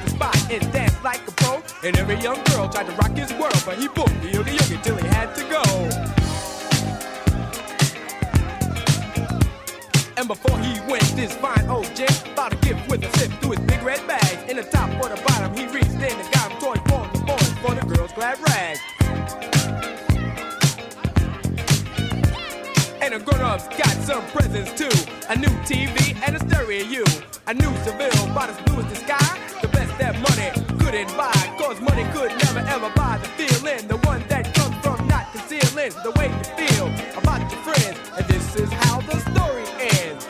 and 0.54 0.72
danced 0.72 1.02
like 1.02 1.26
a 1.26 1.32
pro. 1.32 1.62
And 1.82 1.96
every 1.98 2.16
young 2.20 2.42
girl 2.44 2.68
tried 2.68 2.86
to 2.86 2.92
rock 2.92 3.10
his 3.12 3.32
world, 3.34 3.60
but 3.66 3.76
he 3.76 3.88
booked 3.88 4.20
the 4.22 4.30
yogi 4.30 4.52
yogi 4.52 4.78
till 4.82 4.96
he 4.96 5.06
had 5.08 5.34
to 5.34 5.42
go. 5.50 5.62
And 10.16 10.28
before 10.28 10.56
he 10.60 10.80
went, 10.88 11.04
this 11.16 11.34
fine 11.36 11.68
old 11.68 11.90
gent 11.96 12.30
bought 12.36 12.52
a 12.52 12.56
gift 12.56 12.88
with 12.88 13.04
a 13.04 13.18
sip 13.18 13.32
through 13.40 13.52
his 13.52 13.60
big 13.60 13.82
red 13.82 14.06
bag. 14.06 14.48
In 14.48 14.56
the 14.56 14.62
top 14.62 14.90
or 15.02 15.08
the 15.08 15.20
bottom, 15.26 15.52
he 15.56 15.66
reached 15.66 15.90
in 15.90 16.18
and 16.20 16.32
got 16.32 16.52
him 16.52 16.58
toys 16.60 16.78
for 16.88 17.02
the 17.12 17.24
boys 17.24 17.52
for 17.58 17.74
the 17.74 17.94
girls' 17.94 18.12
glad 18.12 18.38
rags. 18.48 19.93
And 23.04 23.12
the 23.12 23.18
grown-ups 23.18 23.68
got 23.76 23.94
some 24.08 24.24
presents 24.28 24.72
too. 24.72 24.88
A 25.28 25.36
new 25.36 25.54
TV 25.68 26.16
and 26.26 26.36
a 26.36 26.40
stereo. 26.40 27.04
A 27.46 27.52
new 27.52 27.70
Seville, 27.84 28.30
about 28.32 28.48
as 28.48 28.56
blue 28.62 28.82
the 28.82 28.94
sky. 28.94 29.38
The 29.60 29.68
best 29.68 29.92
that 29.98 30.14
money 30.24 30.48
couldn't 30.80 31.14
buy. 31.14 31.36
Cause 31.60 31.78
money 31.82 32.04
could 32.14 32.30
never 32.44 32.60
ever 32.60 32.90
buy 32.96 33.18
the 33.18 33.28
feeling. 33.36 33.86
The 33.88 33.98
one 34.08 34.24
that 34.28 34.54
comes 34.54 34.74
from 34.76 35.06
not 35.06 35.30
concealing 35.32 35.92
the 36.02 36.12
way 36.16 36.28
you 36.32 36.44
feel 36.56 36.86
about 37.18 37.42
your 37.52 37.60
friends. 37.60 37.98
And 38.16 38.26
this 38.26 38.56
is 38.56 38.72
how 38.72 39.02
the 39.02 39.20
story 39.20 39.66
ends. 39.84 40.24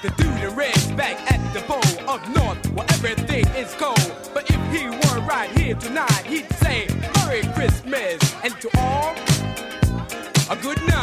The 0.00 0.08
dude 0.16 0.42
in 0.42 0.56
red's 0.56 0.86
back 0.92 1.20
at 1.30 1.52
the 1.52 1.60
pole 1.68 2.08
up 2.08 2.26
north 2.30 2.64
where 2.72 2.86
everything 2.96 3.46
is 3.48 3.74
cold. 3.74 4.10
But 4.32 4.48
if 4.48 4.60
he 4.72 4.88
were 4.88 5.07
right 5.28 5.50
here 5.58 5.74
tonight, 5.74 6.24
he'd 6.24 6.50
say 6.54 6.86
Merry 7.16 7.42
Christmas 7.52 8.18
and 8.42 8.58
to 8.62 8.70
all 8.78 9.14
a 10.50 10.56
good 10.62 10.80
night. 10.88 10.97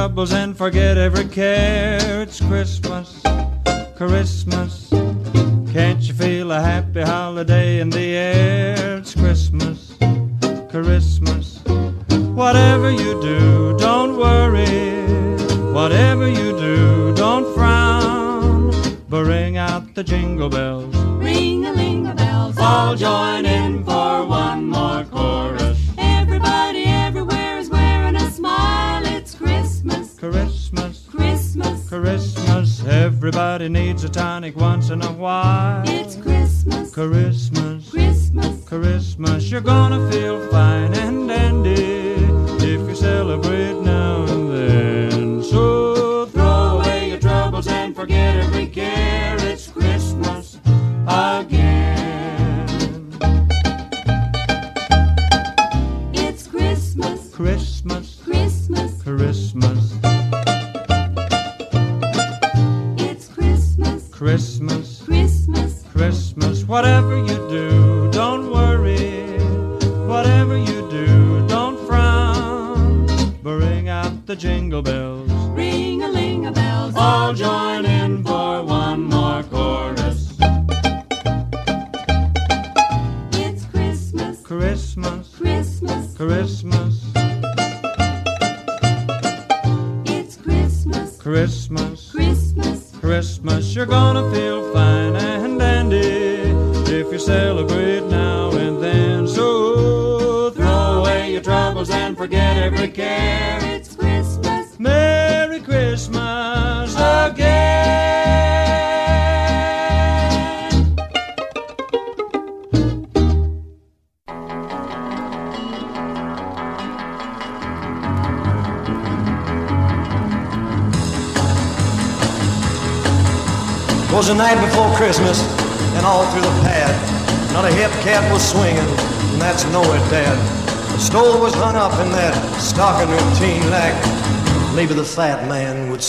Troubles 0.00 0.32
and 0.32 0.56
forget 0.56 0.96
every 0.96 1.26
care. 1.26 2.22
It's 2.22 2.40
Christmas, 2.40 3.20
Christmas. 3.96 4.88
Can't 5.74 6.00
you 6.00 6.14
feel 6.14 6.50
a 6.52 6.58
happy 6.58 7.02
holiday 7.02 7.80
in 7.80 7.90
the 7.90 8.08
air? 8.16 8.96
It's 8.96 9.14
Christmas, 9.14 9.92
Christmas. 10.70 11.60
Whatever 12.42 12.90
you 12.90 13.20
do, 13.20 13.76
don't 13.76 14.16
worry. 14.16 15.04
Whatever 15.74 16.26
you 16.28 16.58
do, 16.58 17.14
don't 17.14 17.46
frown. 17.54 18.72
But 19.10 19.24
ring 19.26 19.58
out 19.58 19.94
the 19.94 20.02
jingle 20.02 20.48
bells. 20.48 20.96
Ring 21.22 21.66
a 21.66 21.72
ling 21.72 22.04
bells. 22.16 22.56
All 22.56 22.96
join 22.96 23.39
Everybody 33.60 33.88
needs 33.88 34.04
a 34.04 34.08
tonic 34.08 34.56
once 34.56 34.88
in 34.88 35.02
a 35.02 35.12
while. 35.12 35.82
It's 35.86 36.16
Christmas. 36.16 36.94
Christmas, 36.94 37.90
Christmas. 37.90 38.64
Christmas. 38.64 39.50
You're 39.50 39.60
gonna 39.60 40.10
feel 40.10 40.48
fine 40.50 40.94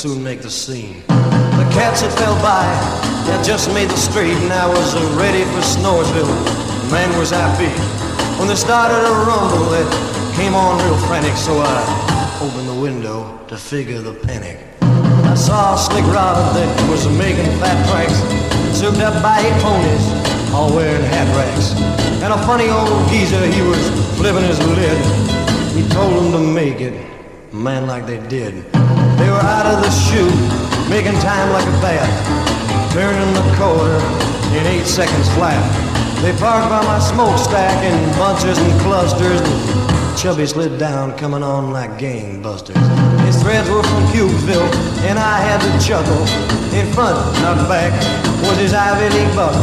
soon 0.01 0.23
make 0.23 0.41
the 0.41 0.49
scene. 0.49 1.03
The 1.61 1.69
cats 1.77 2.01
that 2.01 2.09
fell 2.17 2.33
by 2.41 2.65
had 3.29 3.45
just 3.45 3.69
made 3.69 3.87
the 3.87 4.01
street, 4.09 4.33
and 4.33 4.51
I 4.51 4.65
was 4.65 4.97
ready 5.13 5.45
for 5.53 5.61
Snoresville. 5.61 6.25
Man, 6.89 7.05
was 7.21 7.29
beat. 7.61 7.69
When 8.41 8.47
they 8.47 8.57
started 8.57 8.97
a 8.97 9.13
rumble, 9.29 9.69
it 9.77 9.85
came 10.33 10.55
on 10.55 10.81
real 10.81 10.97
frantic, 11.05 11.37
so 11.37 11.53
I 11.61 11.77
opened 12.41 12.67
the 12.67 12.81
window 12.81 13.45
to 13.45 13.55
figure 13.55 14.01
the 14.01 14.15
panic. 14.25 14.57
I 14.81 15.35
saw 15.35 15.75
a 15.75 15.77
slick 15.77 16.05
rod 16.09 16.55
that 16.57 16.89
was 16.89 17.05
making 17.13 17.45
fat 17.61 17.77
tracks, 17.93 18.17
souped 18.73 19.05
up 19.05 19.21
by 19.21 19.37
eight 19.37 19.61
ponies, 19.61 20.05
all 20.49 20.73
wearing 20.73 21.05
hat 21.13 21.29
racks. 21.37 21.77
And 22.25 22.33
a 22.33 22.41
funny 22.49 22.69
old 22.73 22.89
geezer, 23.11 23.45
he 23.45 23.61
was 23.61 23.83
flipping 24.17 24.49
his 24.49 24.57
lid. 24.65 24.97
He 25.77 25.87
told 25.93 26.17
them 26.17 26.31
to 26.31 26.39
make 26.39 26.81
it, 26.81 26.97
man, 27.53 27.85
like 27.85 28.07
they 28.07 28.17
did. 28.27 28.65
They 29.21 29.29
were 29.29 29.37
out 29.37 29.69
of 29.69 29.85
the 29.85 29.91
chute, 29.93 30.33
making 30.89 31.13
time 31.21 31.53
like 31.53 31.67
a 31.69 31.77
bat, 31.77 32.09
turning 32.91 33.31
the 33.37 33.45
corner 33.53 34.01
in 34.57 34.65
eight 34.65 34.87
seconds 34.89 35.29
flat. 35.37 35.61
They 36.25 36.33
parked 36.41 36.69
by 36.73 36.81
my 36.83 36.97
smokestack 36.97 37.85
in 37.85 37.93
bunches 38.17 38.57
and 38.57 38.81
clusters. 38.81 39.39
And 39.41 40.17
Chubby 40.17 40.47
slid 40.47 40.79
down, 40.79 41.15
coming 41.19 41.43
on 41.43 41.69
like 41.69 41.99
gangbusters. 41.99 42.81
His 43.21 43.39
threads 43.43 43.69
were 43.69 43.83
from 43.83 44.03
Cubesville, 44.09 44.65
and 45.05 45.19
I 45.19 45.37
had 45.37 45.61
to 45.61 45.85
chuckle. 45.85 46.25
In 46.73 46.91
front, 46.91 47.15
not 47.45 47.69
back, 47.69 47.93
was 48.41 48.57
his 48.57 48.73
Ivy 48.73 49.13
League 49.15 49.35
buckle. 49.35 49.61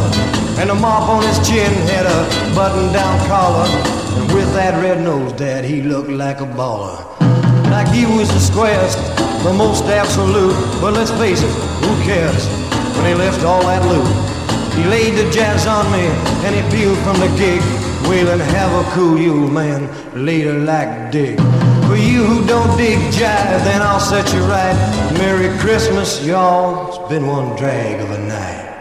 And 0.61 0.71
the 0.71 0.75
mop 0.77 1.09
on 1.09 1.25
his 1.25 1.39
chin 1.43 1.73
had 1.91 2.07
a 2.07 2.55
button-down 2.55 3.27
collar. 3.27 3.67
And 3.67 4.33
with 4.33 4.55
that 4.55 4.81
red 4.81 5.03
nose, 5.03 5.33
Dad, 5.33 5.65
he 5.65 5.83
looked 5.83 6.11
like 6.11 6.41
a 6.41 6.47
baller. 6.47 7.18
Like 7.71 7.89
he 7.89 8.07
was 8.07 8.29
the 8.29 8.41
squarest, 8.41 8.99
the 9.45 9.53
most 9.53 9.85
absolute. 9.85 10.55
But 10.81 10.95
let's 10.95 11.11
face 11.13 11.43
it, 11.43 11.53
who 11.85 11.93
cares 12.05 12.47
when 12.97 13.07
he 13.07 13.15
left 13.15 13.45
all 13.45 13.63
that 13.63 13.85
loot? 13.87 14.09
He 14.75 14.85
laid 14.85 15.15
the 15.15 15.31
jazz 15.31 15.67
on 15.67 15.91
me, 15.93 16.07
and 16.47 16.55
he 16.55 16.63
peeled 16.71 16.99
from 16.99 17.19
the 17.21 17.29
gig, 17.37 17.61
wailing, 18.09 18.39
have 18.39 18.73
a 18.73 18.91
cool 18.93 19.19
you, 19.19 19.49
man, 19.49 19.89
later 20.15 20.59
like 20.59 21.11
dig. 21.11 21.37
For 21.89 21.97
you 21.97 22.25
who 22.25 22.47
don't 22.47 22.77
dig 22.77 22.99
jive, 23.13 23.65
then 23.65 23.83
I'll 23.83 23.99
set 23.99 24.33
you 24.33 24.41
right. 24.41 24.77
Merry 25.15 25.57
Christmas, 25.59 26.25
y'all. 26.25 26.89
It's 26.89 27.09
been 27.09 27.27
one 27.27 27.57
drag 27.57 28.01
of 28.01 28.11
a 28.11 28.19
night. 28.19 28.78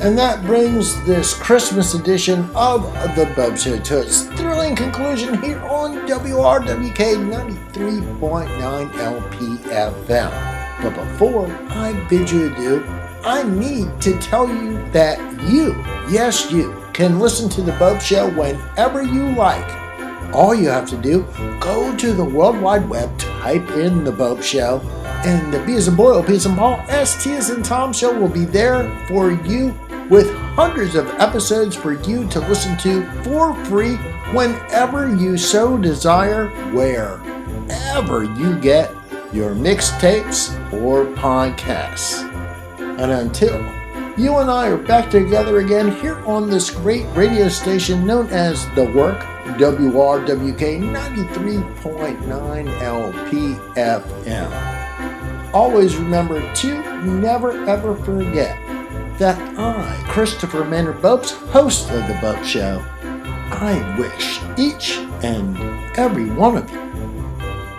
And 0.00 0.16
that 0.16 0.44
brings 0.44 1.04
this 1.06 1.34
Christmas 1.34 1.94
edition 1.94 2.48
of 2.54 2.84
the 3.16 3.24
Bopst 3.34 3.64
Show 3.64 3.78
to 3.80 4.02
its 4.02 4.22
thrilling 4.38 4.76
conclusion 4.76 5.42
here 5.42 5.58
on 5.62 6.06
WRWK 6.06 6.94
93.9 6.94 8.90
LPFM. 8.92 10.82
But 10.82 10.94
before 10.94 11.48
I 11.70 11.94
bid 12.08 12.30
you 12.30 12.52
adieu, 12.52 12.84
I 13.24 13.42
need 13.42 14.00
to 14.02 14.16
tell 14.20 14.48
you 14.48 14.74
that 14.92 15.18
you, 15.50 15.74
yes, 16.08 16.52
you, 16.52 16.80
can 16.92 17.18
listen 17.18 17.48
to 17.50 17.62
the 17.62 17.72
Bopst 17.72 18.02
Show 18.02 18.30
whenever 18.30 19.02
you 19.02 19.34
like. 19.34 19.68
All 20.32 20.54
you 20.54 20.68
have 20.68 20.88
to 20.90 20.96
do, 20.96 21.22
go 21.58 21.96
to 21.96 22.12
the 22.12 22.24
World 22.24 22.60
Wide 22.60 22.88
Web, 22.88 23.18
type 23.18 23.68
in 23.72 24.04
the 24.04 24.12
Bopst 24.12 24.44
Show, 24.44 24.80
and 25.24 25.52
the 25.52 25.58
B 25.64 25.74
as 25.74 25.88
in 25.88 25.96
boy, 25.96 26.22
P 26.22 26.36
as 26.36 26.46
in 26.46 26.54
Paul, 26.54 26.80
S 26.88 27.22
T 27.24 27.32
as 27.32 27.50
in 27.50 27.64
Tom 27.64 27.92
show 27.92 28.16
will 28.16 28.28
be 28.28 28.44
there 28.44 28.88
for 29.08 29.32
you 29.32 29.74
with 30.10 30.32
hundreds 30.54 30.94
of 30.94 31.06
episodes 31.20 31.76
for 31.76 31.92
you 31.92 32.26
to 32.28 32.40
listen 32.40 32.76
to 32.78 33.04
for 33.22 33.54
free 33.66 33.96
whenever 34.32 35.14
you 35.14 35.36
so 35.36 35.76
desire, 35.76 36.48
wherever 36.72 38.24
you 38.24 38.58
get 38.60 38.90
your 39.32 39.54
mixtapes 39.54 40.52
or 40.72 41.04
podcasts. 41.14 42.24
And 42.78 43.12
until 43.12 43.58
you 44.16 44.38
and 44.38 44.50
I 44.50 44.68
are 44.68 44.78
back 44.78 45.10
together 45.10 45.58
again 45.58 45.92
here 46.00 46.18
on 46.26 46.48
this 46.50 46.70
great 46.70 47.06
radio 47.14 47.48
station 47.48 48.04
known 48.04 48.26
as 48.28 48.66
The 48.74 48.86
Work, 48.92 49.20
WRWK 49.58 50.80
93.9 50.80 52.68
LPFM. 53.86 54.50
Always 55.54 55.96
remember 55.96 56.40
to 56.54 57.04
never 57.04 57.52
ever 57.66 57.94
forget 57.96 58.58
that 59.18 59.38
I, 59.58 60.04
Christopher 60.08 60.64
Maynard 60.64 61.02
Bopst, 61.02 61.32
host 61.48 61.90
of 61.90 62.06
The 62.06 62.14
Bopst 62.14 62.44
Show, 62.44 62.84
I 63.50 63.96
wish 63.98 64.40
each 64.58 64.98
and 65.22 65.58
every 65.98 66.30
one 66.30 66.56
of 66.56 66.70
you 66.70 66.88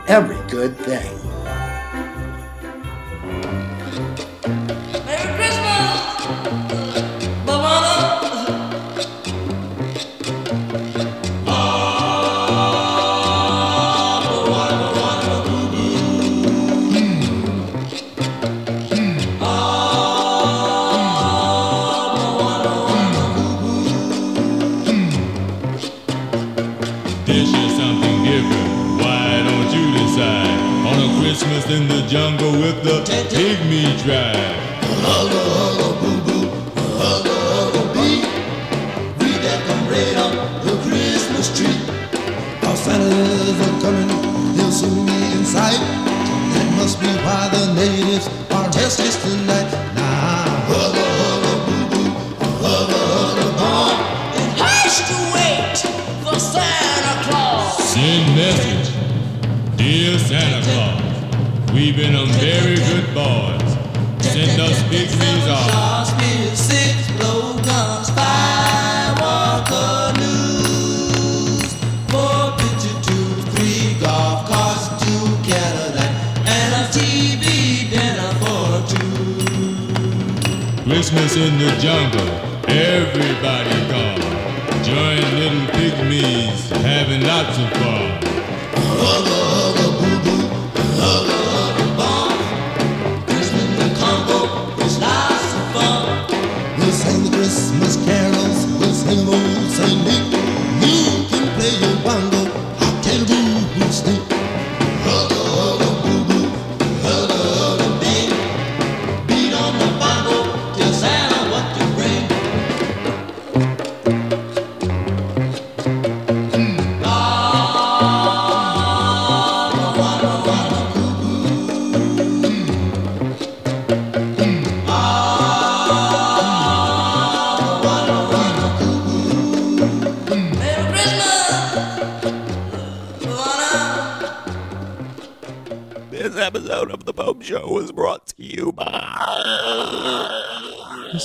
every 0.09 0.37
good 0.49 0.75
thing. 0.75 1.18
In 31.69 31.87
the 31.87 32.01
jungle 32.07 32.51
with 32.53 32.83
the 32.83 33.03
pygmy 33.05 33.85
tribe? 34.01 34.55
Hugga, 35.05 35.41
hugga, 35.53 35.89
boo 36.01 36.17
boo, 36.25 36.45
hugga, 36.97 37.35
hugga, 37.51 37.83
bee. 37.93 38.25
We 39.19 39.29
decorate 39.37 40.17
up 40.17 40.33
the 40.63 40.73
Christmas 40.89 41.47
tree. 41.55 41.79
Our 42.67 42.75
Santas 42.75 43.59
are 43.67 43.81
coming, 43.81 44.09
they'll 44.57 44.71
soon 44.71 45.05
be 45.05 45.13
in 45.37 45.45
sight. 45.45 45.77
That 46.53 46.73
must 46.75 46.99
be 46.99 47.07
why 47.21 47.49
the 47.53 47.73
natives 47.75 48.27
are 48.49 48.65
restless 48.73 49.15
tonight. 49.21 49.69
Now, 49.93 50.65
Hugga, 50.69 51.05
hugga, 51.21 51.53
boo 51.67 51.85
boo, 51.91 52.09
hugga, 52.65 53.01
hugga, 53.13 53.47
bum. 53.59 53.93
In 54.41 54.49
haste 54.57 55.05
to 55.05 55.17
wait 55.37 55.77
for 56.25 56.39
Santa 56.39 57.13
Claus. 57.29 57.77
Send 57.93 58.25
message. 58.35 58.89
Dear 59.77 60.17
Santa 60.17 60.61
Claus, 60.65 61.08
We've 61.73 61.95
been 61.95 62.15
a 62.15 62.25
very 62.25 62.75
good 62.75 63.13
boys. 63.13 63.77
Send 64.25 64.59
us 64.59 64.81
big 64.89 65.07
results. 65.07 66.09
Six 66.57 67.11
blow 67.17 67.53
guns, 67.61 68.09
firewalker 68.09 70.17
news. 70.17 71.73
Four 72.09 72.57
picture 72.57 72.97
tubes, 73.05 73.45
three 73.53 73.93
golf 74.01 74.49
carts, 74.49 74.87
two 75.03 75.25
Cadillac, 75.47 76.11
dinner 77.89 78.33
for 78.41 78.81
two. 78.89 79.13
Christmas 80.89 81.35
in 81.37 81.57
the 81.59 81.69
jungle, 81.79 82.29
everybody 82.67 83.77
gone. 83.91 84.21
Join 84.83 85.21
little 85.37 85.67
pygmies, 85.77 86.71
having 86.81 87.21
lots 87.21 87.57
of 87.59 87.69
fun. 87.77 88.09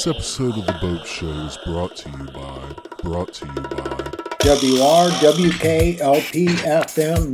This 0.05 0.17
episode 0.17 0.59
of 0.59 0.67
The 0.67 0.73
Bopst 0.73 1.07
Show 1.07 1.31
is 1.47 1.57
brought 1.65 1.97
to 1.97 2.11
you 2.11 2.27
by, 2.27 2.75
brought 3.03 3.33
to 3.33 3.47
you 3.47 3.55
by 3.55 3.97
WRWKLPFM 4.45 5.39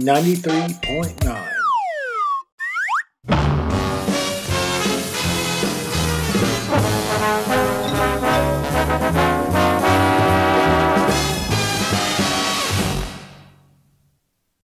93. 0.01 0.90